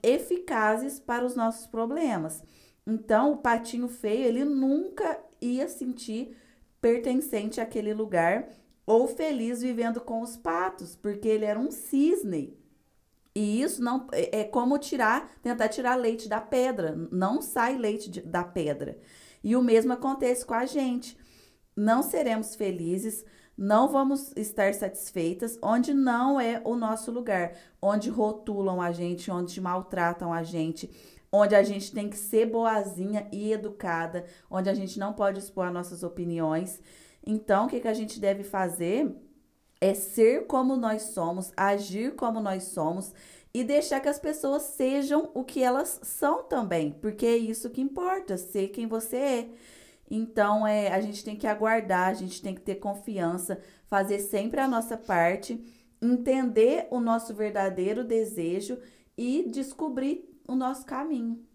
[0.03, 2.43] eficazes para os nossos problemas.
[2.89, 6.37] Então, o patinho feio, ele nunca ia sentir
[6.79, 8.47] pertencente àquele lugar
[8.85, 12.57] ou feliz vivendo com os patos, porque ele era um cisne.
[13.35, 18.09] E isso não é, é como tirar, tentar tirar leite da pedra, não sai leite
[18.09, 18.97] de, da pedra.
[19.43, 21.17] E o mesmo acontece com a gente.
[21.75, 23.25] Não seremos felizes,
[23.57, 29.59] não vamos estar satisfeitas onde não é o nosso lugar, onde rotulam a gente, onde
[29.59, 30.89] maltratam a gente,
[31.31, 35.71] onde a gente tem que ser boazinha e educada, onde a gente não pode expor
[35.71, 36.79] nossas opiniões.
[37.25, 39.13] Então, o que, que a gente deve fazer
[39.79, 43.13] é ser como nós somos, agir como nós somos
[43.53, 47.81] e deixar que as pessoas sejam o que elas são também, porque é isso que
[47.81, 49.49] importa, ser quem você é.
[50.09, 54.59] Então, é, a gente tem que aguardar, a gente tem que ter confiança, fazer sempre
[54.59, 55.61] a nossa parte,
[56.01, 58.77] entender o nosso verdadeiro desejo
[59.17, 61.45] e descobrir o nosso caminho.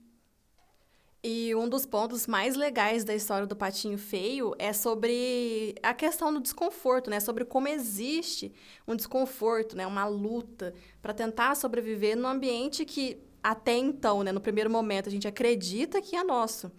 [1.24, 6.34] E um dos pontos mais legais da história do patinho feio é sobre a questão
[6.34, 7.20] do desconforto, né?
[7.20, 8.52] Sobre como existe
[8.88, 9.86] um desconforto, né?
[9.86, 15.12] Uma luta para tentar sobreviver num ambiente que até então, né, no primeiro momento, a
[15.12, 16.70] gente acredita que é nosso.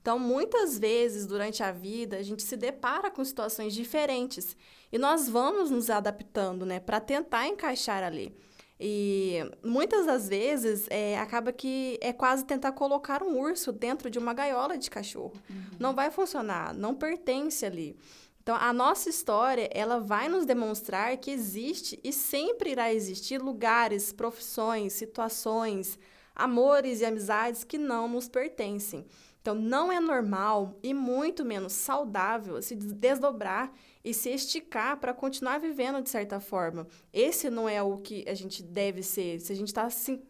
[0.00, 4.56] Então, muitas vezes durante a vida, a gente se depara com situações diferentes
[4.90, 8.34] e nós vamos nos adaptando, né, para tentar encaixar ali.
[8.82, 14.18] E muitas das vezes é, acaba que é quase tentar colocar um urso dentro de
[14.18, 15.34] uma gaiola de cachorro.
[15.50, 15.76] Uhum.
[15.78, 17.94] Não vai funcionar, não pertence ali.
[18.42, 24.14] Então, a nossa história, ela vai nos demonstrar que existe e sempre irá existir lugares,
[24.14, 25.98] profissões, situações,
[26.34, 29.06] amores e amizades que não nos pertencem.
[29.42, 33.70] Então, não é normal e muito menos saudável se desdobrar
[34.04, 36.86] e se esticar para continuar vivendo de certa forma.
[37.12, 39.40] Esse não é o que a gente deve ser.
[39.40, 40.22] Se a gente está se,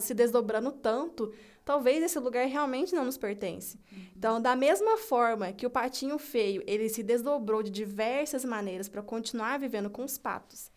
[0.00, 1.32] se desdobrando tanto,
[1.64, 3.78] talvez esse lugar realmente não nos pertence.
[3.92, 3.98] Uhum.
[4.16, 9.02] Então, da mesma forma que o patinho feio, ele se desdobrou de diversas maneiras para
[9.02, 10.70] continuar vivendo com os patos.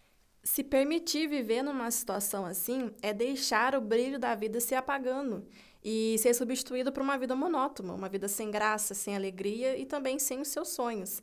[0.44, 5.46] Se permitir viver numa situação assim é deixar o brilho da vida se apagando
[5.84, 10.18] e ser substituído por uma vida monótona, uma vida sem graça, sem alegria e também
[10.18, 11.22] sem os seus sonhos.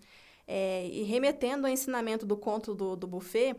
[0.51, 3.55] É, e remetendo ao ensinamento do conto do, do buffet,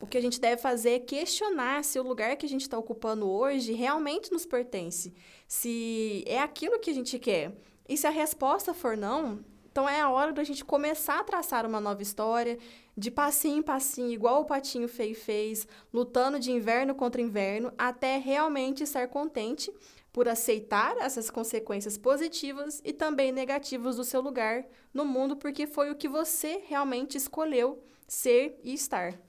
[0.00, 2.78] o que a gente deve fazer é questionar se o lugar que a gente está
[2.78, 5.12] ocupando hoje realmente nos pertence,
[5.48, 7.52] se é aquilo que a gente quer.
[7.88, 11.66] E se a resposta for não, então é a hora da gente começar a traçar
[11.66, 12.58] uma nova história,
[12.96, 18.18] de passinho em passinho, igual o patinho feio fez, lutando de inverno contra inverno, até
[18.18, 19.72] realmente estar contente
[20.12, 25.90] por aceitar essas consequências positivas e também negativas do seu lugar no mundo, porque foi
[25.90, 29.20] o que você realmente escolheu ser e estar.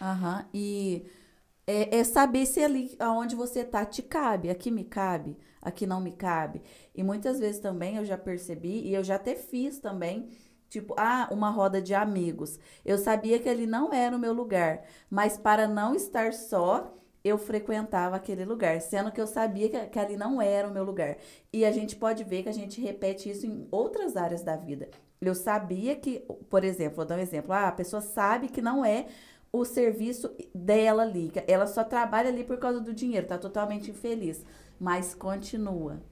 [0.00, 1.06] Aham, e
[1.66, 6.00] é, é saber se ali aonde você tá te cabe, aqui me cabe, aqui não
[6.00, 6.62] me cabe.
[6.94, 10.28] E muitas vezes também eu já percebi, e eu já até fiz também,
[10.68, 12.58] tipo, ah, uma roda de amigos.
[12.84, 16.94] Eu sabia que ali não era o meu lugar, mas para não estar só,
[17.26, 20.84] eu frequentava aquele lugar, sendo que eu sabia que, que ali não era o meu
[20.84, 21.16] lugar.
[21.52, 24.88] E a gente pode ver que a gente repete isso em outras áreas da vida.
[25.20, 28.84] Eu sabia que, por exemplo, vou dar um exemplo, ah, a pessoa sabe que não
[28.84, 29.06] é
[29.52, 34.44] o serviço dela ali, ela só trabalha ali por causa do dinheiro, tá totalmente infeliz,
[34.78, 36.02] mas continua.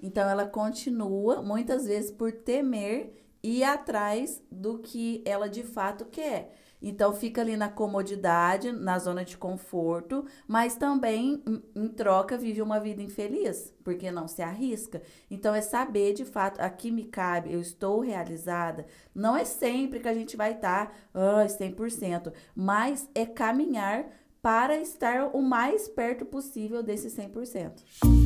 [0.00, 3.12] Então ela continua, muitas vezes por temer
[3.42, 6.52] ir atrás do que ela de fato quer.
[6.86, 11.42] Então fica ali na comodidade, na zona de conforto, mas também
[11.74, 15.00] em troca vive uma vida infeliz, porque não se arrisca.
[15.30, 18.84] Então é saber de fato, aqui me cabe, eu estou realizada.
[19.14, 24.04] Não é sempre que a gente vai estar tá, oh, 100%, mas é caminhar
[24.42, 28.23] para estar o mais perto possível desse 100%.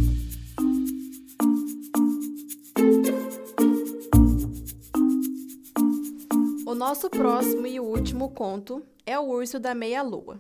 [6.74, 10.38] Nosso próximo e último conto é O Urso da Meia-Lua.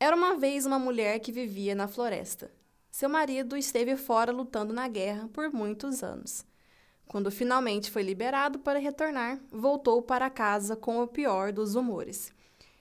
[0.00, 2.50] Era uma vez uma mulher que vivia na floresta.
[2.90, 6.44] Seu marido esteve fora lutando na guerra por muitos anos.
[7.06, 12.32] Quando finalmente foi liberado para retornar, voltou para casa com o pior dos humores.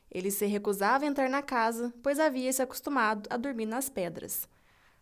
[0.10, 4.50] Ele se recusava a entrar na casa, pois havia se acostumado a dormir nas pedras.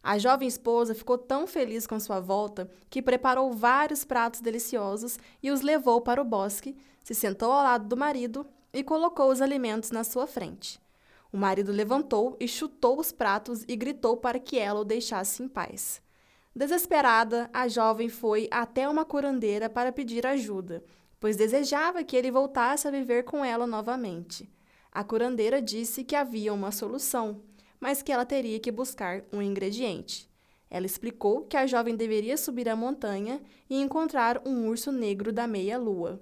[0.03, 5.49] A jovem esposa ficou tão feliz com sua volta que preparou vários pratos deliciosos e
[5.49, 6.77] os levou para o bosque,
[7.08, 10.78] se sentou ao lado do marido e colocou os alimentos na sua frente.
[11.32, 15.47] O marido levantou e chutou os pratos e gritou para que ela o deixasse em
[15.47, 16.01] paz.
[16.53, 20.84] Desesperada, a jovem foi até uma curandeira para pedir ajuda,
[21.18, 24.51] pois desejava que ele voltasse a viver com ela novamente.
[24.91, 27.41] A curandeira disse que havia uma solução,
[27.80, 30.30] mas que ela teria que buscar um ingrediente.
[30.70, 35.47] Ela explicou que a jovem deveria subir a montanha e encontrar um urso negro da
[35.47, 36.22] meia-lua.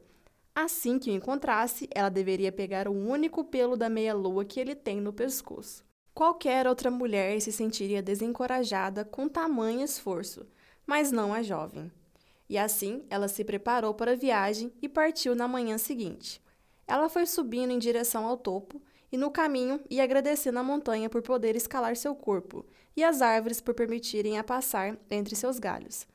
[0.56, 5.02] Assim que o encontrasse, ela deveria pegar o único pelo da meia-lua que ele tem
[5.02, 5.84] no pescoço.
[6.14, 10.48] Qualquer outra mulher se sentiria desencorajada com tamanho esforço,
[10.88, 11.92] mas não a jovem.
[12.48, 16.42] E assim, ela se preparou para a viagem e partiu na manhã seguinte.
[16.88, 18.82] Ela foi subindo em direção ao topo
[19.12, 23.60] e no caminho ia agradecendo a montanha por poder escalar seu corpo e as árvores
[23.60, 26.08] por permitirem a passar entre seus galhos.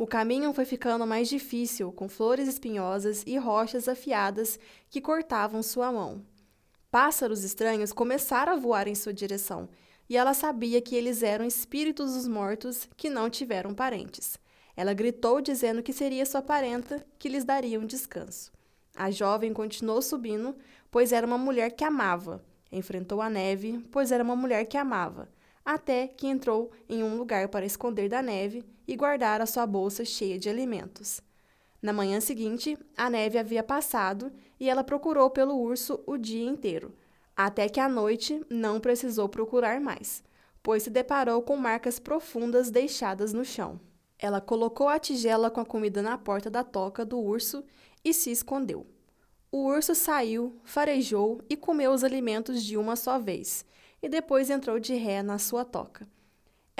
[0.00, 5.92] O caminho foi ficando mais difícil, com flores espinhosas e rochas afiadas que cortavam sua
[5.92, 6.24] mão.
[6.90, 9.68] Pássaros estranhos começaram a voar em sua direção,
[10.08, 14.38] e ela sabia que eles eram espíritos dos mortos que não tiveram parentes.
[14.74, 18.50] Ela gritou dizendo que seria sua parenta que lhes daria um descanso.
[18.96, 20.56] A jovem continuou subindo,
[20.90, 22.42] pois era uma mulher que amava.
[22.72, 25.28] Enfrentou a neve, pois era uma mulher que amava
[25.64, 30.04] até que entrou em um lugar para esconder da neve e guardar a sua bolsa
[30.04, 31.20] cheia de alimentos.
[31.80, 36.92] Na manhã seguinte, a neve havia passado e ela procurou pelo urso o dia inteiro,
[37.36, 40.24] até que à noite não precisou procurar mais,
[40.60, 43.80] pois se deparou com marcas profundas deixadas no chão.
[44.18, 47.64] Ela colocou a tigela com a comida na porta da toca do urso
[48.04, 48.84] e se escondeu.
[49.52, 53.64] O urso saiu, farejou e comeu os alimentos de uma só vez,
[54.02, 56.08] e depois entrou de ré na sua toca.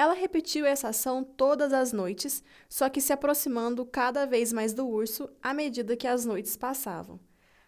[0.00, 4.88] Ela repetiu essa ação todas as noites, só que se aproximando cada vez mais do
[4.88, 7.20] urso à medida que as noites passavam,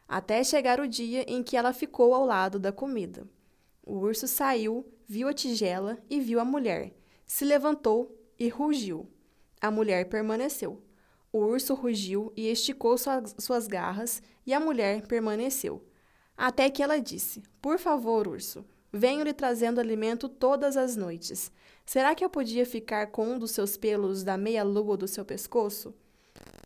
[0.08, 3.28] até chegar o dia em que ela ficou ao lado da comida.
[3.82, 6.94] O urso saiu, viu a tigela e viu a mulher,
[7.26, 9.06] se levantou e rugiu.
[9.60, 10.82] A mulher permaneceu.
[11.30, 15.86] O urso rugiu e esticou suas, garras, e a mulher permaneceu.
[16.34, 18.64] Até que ela disse: Por favor, urso,
[18.94, 21.50] Venho lhe trazendo alimento todas as noites.
[21.84, 25.94] Será que eu podia ficar com um dos seus pelos da meia-lua do seu pescoço?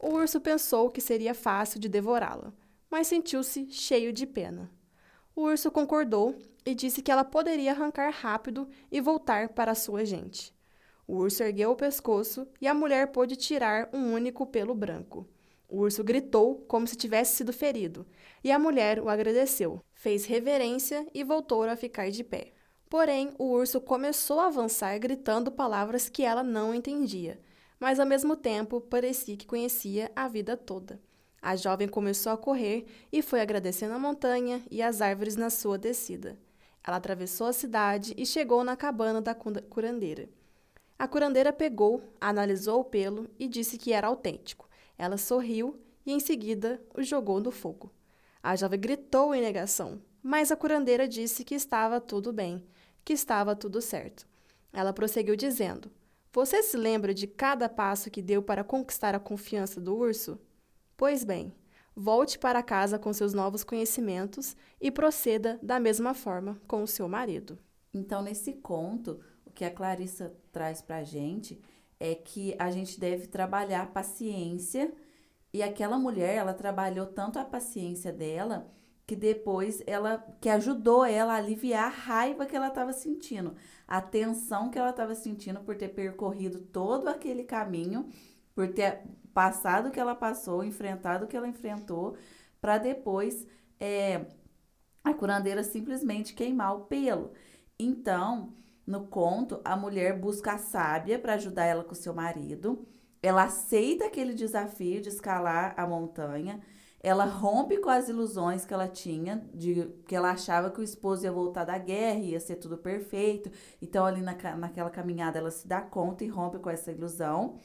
[0.02, 2.52] O urso pensou que seria fácil de devorá-la,
[2.90, 4.70] mas sentiu-se cheio de pena.
[5.34, 10.54] O urso concordou e disse que ela poderia arrancar rápido e voltar para sua gente.
[11.06, 15.26] O urso ergueu o pescoço e a mulher pôde tirar um único pelo branco.
[15.68, 18.06] O urso gritou como se tivesse sido ferido,
[18.42, 22.52] e a mulher o agradeceu fez reverência e voltou a ficar de pé.
[22.88, 27.40] Porém, o urso começou a avançar gritando palavras que ela não entendia,
[27.80, 31.00] mas ao mesmo tempo parecia que conhecia a vida toda.
[31.42, 35.76] A jovem começou a correr e foi agradecendo a montanha e as árvores na sua
[35.76, 36.38] descida.
[36.82, 40.28] Ela atravessou a cidade e chegou na cabana da curandeira.
[40.98, 44.68] A curandeira pegou, analisou o pelo e disse que era autêntico.
[44.96, 47.90] Ela sorriu e em seguida o jogou no fogo.
[48.46, 50.00] A jovem gritou em negação.
[50.22, 52.64] Mas a curandeira disse que estava tudo bem,
[53.04, 54.24] que estava tudo certo.
[54.72, 55.90] Ela prosseguiu dizendo:
[56.32, 60.38] Você se lembra de cada passo que deu para conquistar a confiança do urso?
[60.96, 61.52] Pois bem,
[61.92, 67.08] volte para casa com seus novos conhecimentos e proceda da mesma forma com o seu
[67.08, 67.58] marido.
[67.92, 71.60] Então, nesse conto, o que a Clarissa traz para a gente
[71.98, 74.94] é que a gente deve trabalhar paciência.
[75.56, 78.70] E aquela mulher, ela trabalhou tanto a paciência dela
[79.06, 83.56] que depois ela que ajudou ela a aliviar a raiva que ela estava sentindo,
[83.88, 88.06] a tensão que ela estava sentindo por ter percorrido todo aquele caminho,
[88.54, 89.02] por ter
[89.32, 92.18] passado o que ela passou, enfrentado o que ela enfrentou,
[92.60, 93.46] para depois
[93.80, 94.26] é,
[95.02, 97.32] a curandeira simplesmente queimar o pelo.
[97.78, 98.52] Então,
[98.86, 102.86] no conto, a mulher busca a sábia para ajudar ela com seu marido.
[103.22, 106.60] Ela aceita aquele desafio de escalar a montanha.
[107.00, 111.24] Ela rompe com as ilusões que ela tinha, de que ela achava que o esposo
[111.24, 113.50] ia voltar da guerra, ia ser tudo perfeito.
[113.80, 117.58] Então, ali na, naquela caminhada, ela se dá conta e rompe com essa ilusão.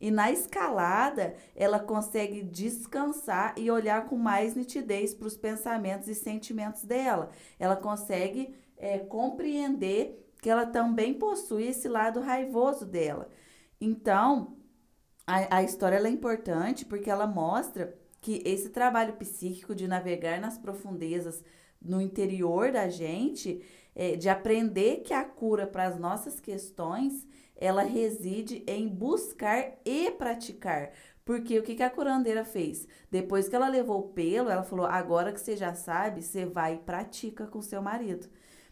[0.00, 6.14] E na escalada, ela consegue descansar e olhar com mais nitidez para os pensamentos e
[6.14, 7.30] sentimentos dela.
[7.58, 13.28] Ela consegue é, compreender que ela também possui esse lado raivoso dela.
[13.78, 14.56] Então,
[15.30, 20.58] a, a história é importante porque ela mostra que esse trabalho psíquico de navegar nas
[20.58, 21.44] profundezas
[21.80, 23.64] no interior da gente,
[23.94, 27.26] é, de aprender que a cura para as nossas questões,
[27.56, 30.92] ela reside em buscar e praticar.
[31.24, 32.88] Porque o que, que a curandeira fez?
[33.10, 36.74] Depois que ela levou o pelo, ela falou: agora que você já sabe, você vai
[36.74, 38.28] e pratica com seu marido.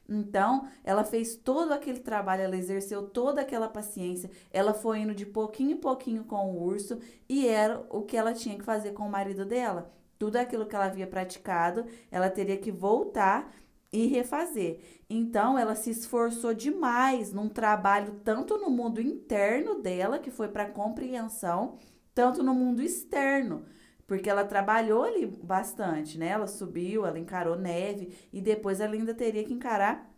[0.09, 5.27] Então, ela fez todo aquele trabalho, ela exerceu toda aquela paciência, ela foi indo de
[5.27, 6.99] pouquinho em pouquinho com o urso
[7.29, 9.93] e era o que ela tinha que fazer com o marido dela.
[10.19, 13.53] Tudo aquilo que ela havia praticado, ela teria que voltar
[13.93, 14.81] e refazer.
[15.11, 20.71] Então, ela se esforçou demais num trabalho tanto no mundo interno dela, que foi para
[20.71, 21.79] compreensão,
[22.15, 23.65] tanto no mundo externo
[24.09, 26.29] porque ela trabalhou ali bastante, né?
[26.29, 30.11] Ela subiu, ela encarou neve e depois ela ainda teria que encarar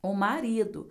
[0.00, 0.88] o marido.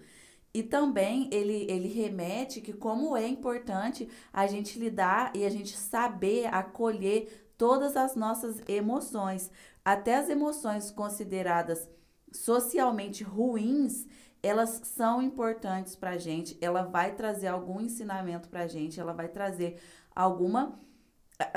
[0.53, 5.77] E também ele, ele remete que como é importante a gente lidar e a gente
[5.77, 9.49] saber acolher todas as nossas emoções,
[9.83, 11.89] até as emoções consideradas
[12.33, 14.05] socialmente ruins,
[14.43, 19.79] elas são importantes para gente, ela vai trazer algum ensinamento para gente, ela vai trazer
[20.13, 20.77] alguma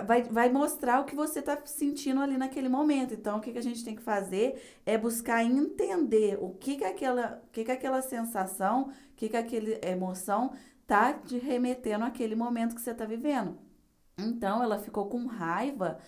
[0.07, 3.15] vai, vai mostrar o que você está sentindo ali naquele momento.
[3.15, 6.85] Então, o que, que a gente tem que fazer é buscar entender o que, que
[6.85, 10.53] aquela, o que, que aquela sensação, o que, que aquela emoção
[10.87, 13.59] tá te remetendo àquele momento que você está vivendo.
[14.19, 15.99] Então, ela ficou com raiva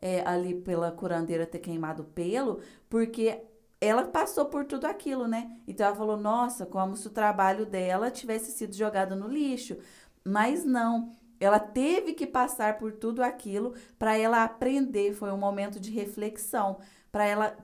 [0.00, 3.42] é, ali pela curandeira ter queimado o pelo, porque
[3.80, 5.58] ela passou por tudo aquilo, né?
[5.66, 9.76] Então, ela falou, nossa, como se o trabalho dela tivesse sido jogado no lixo.
[10.24, 15.14] Mas não, ela teve que passar por tudo aquilo para ela aprender.
[15.14, 16.78] Foi um momento de reflexão.
[17.10, 17.56] Para ela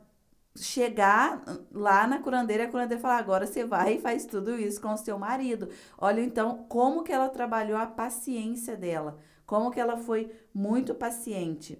[0.57, 4.81] chegar lá na curandeira e a curandeira falar: agora você vai e faz tudo isso
[4.81, 5.69] com o seu marido.
[5.99, 11.79] Olha então como que ela trabalhou a paciência dela, como que ela foi muito paciente.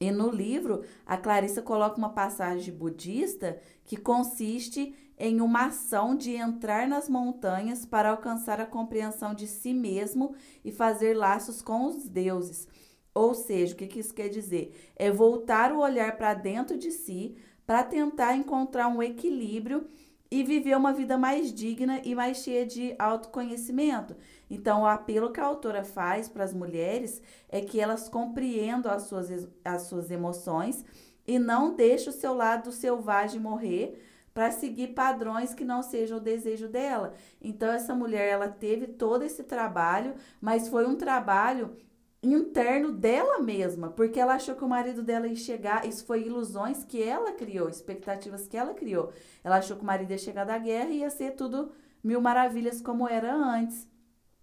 [0.00, 6.34] E no livro, a Clarissa coloca uma passagem budista que consiste em uma ação de
[6.34, 12.08] entrar nas montanhas para alcançar a compreensão de si mesmo e fazer laços com os
[12.08, 12.66] deuses.
[13.14, 14.92] Ou seja, o que, isso quer dizer?
[14.96, 19.86] É voltar o olhar para dentro de si para tentar encontrar um equilíbrio
[20.28, 24.16] e viver uma vida mais digna e mais cheia de autoconhecimento.
[24.50, 29.04] Então, o apelo que a autora faz para as mulheres é que elas compreendam as
[29.04, 30.84] suas, as suas emoções
[31.24, 36.20] e não deixem o seu lado selvagem morrer para seguir padrões que não sejam o
[36.20, 37.14] desejo dela.
[37.40, 41.76] Então essa mulher ela teve todo esse trabalho, mas foi um trabalho
[42.22, 46.84] interno dela mesma, porque ela achou que o marido dela ia chegar, isso foi ilusões
[46.84, 49.12] que ela criou, expectativas que ela criou.
[49.42, 51.72] Ela achou que o marido ia chegar da guerra e ia ser tudo
[52.02, 53.88] mil maravilhas como era antes.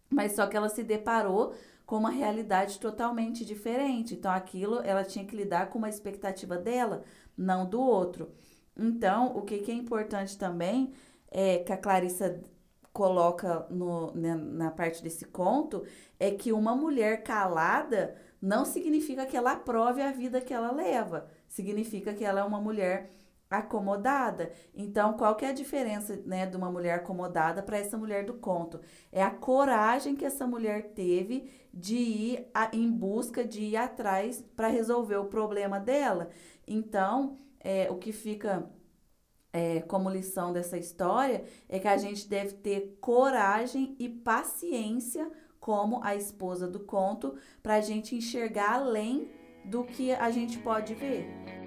[0.10, 1.54] Mas só que ela se deparou
[1.86, 4.14] com uma realidade totalmente diferente.
[4.14, 7.04] Então aquilo ela tinha que lidar com uma expectativa dela,
[7.38, 8.32] não do outro.
[8.80, 10.93] Então, o que, que é importante também
[11.30, 12.41] é que a Clarissa
[12.93, 15.84] coloca no, na, né, na parte desse conto
[16.19, 21.27] é que uma mulher calada não significa que ela aprove a vida que ela leva,
[21.47, 23.09] significa que ela é uma mulher
[23.49, 24.51] acomodada.
[24.75, 28.36] Então, qual que é a diferença, né, de uma mulher acomodada para essa mulher do
[28.36, 28.80] conto?
[29.11, 34.43] É a coragem que essa mulher teve de ir a, em busca de ir atrás
[34.55, 36.30] para resolver o problema dela.
[36.67, 38.70] Então, é, o que fica
[39.51, 45.30] é, como lição dessa história é que a gente deve ter coragem e paciência
[45.60, 49.30] como a esposa do conto para a gente enxergar além
[49.66, 51.59] do que a gente pode ver.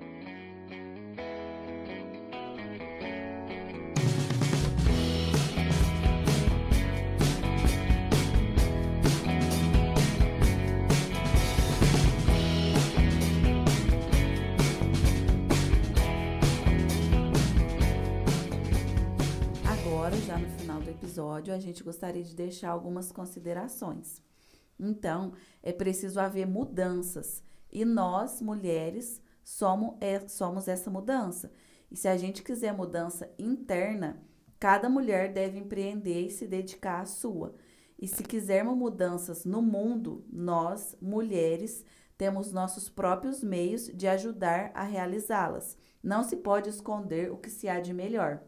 [21.53, 24.22] A gente gostaria de deixar algumas considerações.
[24.78, 25.32] Então,
[25.62, 27.42] é preciso haver mudanças
[27.72, 31.50] e nós, mulheres, somos, é, somos essa mudança.
[31.90, 34.22] E se a gente quiser mudança interna,
[34.61, 37.55] cada mulher deve empreender e se dedicar à sua.
[37.98, 41.84] E se quisermos mudanças no mundo, nós, mulheres,
[42.18, 45.78] temos nossos próprios meios de ajudar a realizá-las.
[46.03, 48.42] Não se pode esconder o que se há de melhor.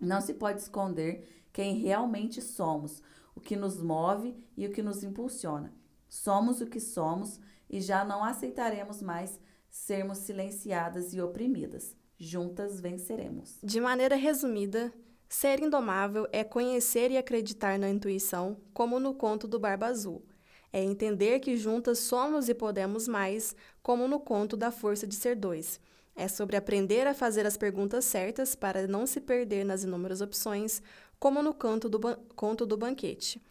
[0.00, 3.02] Não se pode esconder quem realmente somos,
[3.34, 5.74] o que nos move e o que nos impulsiona.
[6.08, 11.96] Somos o que somos e já não aceitaremos mais sermos silenciadas e oprimidas.
[12.16, 13.58] Juntas venceremos.
[13.60, 14.94] De maneira resumida,
[15.28, 20.24] ser indomável é conhecer e acreditar na intuição, como no conto do Barba Azul.
[20.72, 25.34] É entender que juntas somos e podemos mais, como no conto da Força de Ser
[25.34, 25.80] Dois.
[26.18, 30.82] É sobre aprender a fazer as perguntas certas para não se perder nas inúmeras opções,
[31.18, 31.98] como no canto do
[32.34, 33.42] conto do banquete.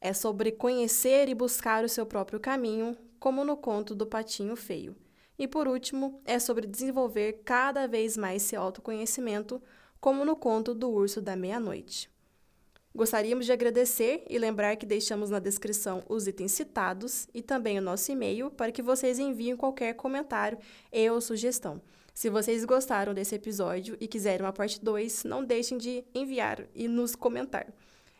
[0.00, 4.94] É sobre conhecer e buscar o seu próprio caminho, como no conto do patinho feio.
[5.38, 9.60] E por último, é sobre desenvolver cada vez mais seu autoconhecimento,
[10.00, 12.10] como no conto do urso da meia-noite.
[12.94, 17.82] Gostaríamos de agradecer e lembrar que deixamos na descrição os itens citados e também o
[17.82, 20.58] nosso e-mail para que vocês enviem qualquer comentário
[20.90, 21.82] e ou sugestão.
[22.16, 26.88] Se vocês gostaram desse episódio e quiserem uma parte 2, não deixem de enviar e
[26.88, 27.66] nos comentar.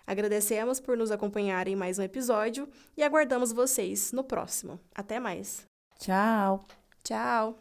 [0.06, 4.78] Agradecemos por nos acompanharem em mais um episódio e aguardamos vocês no próximo.
[4.94, 5.64] Até mais.
[5.98, 6.62] Tchau.
[7.02, 7.56] Tchau.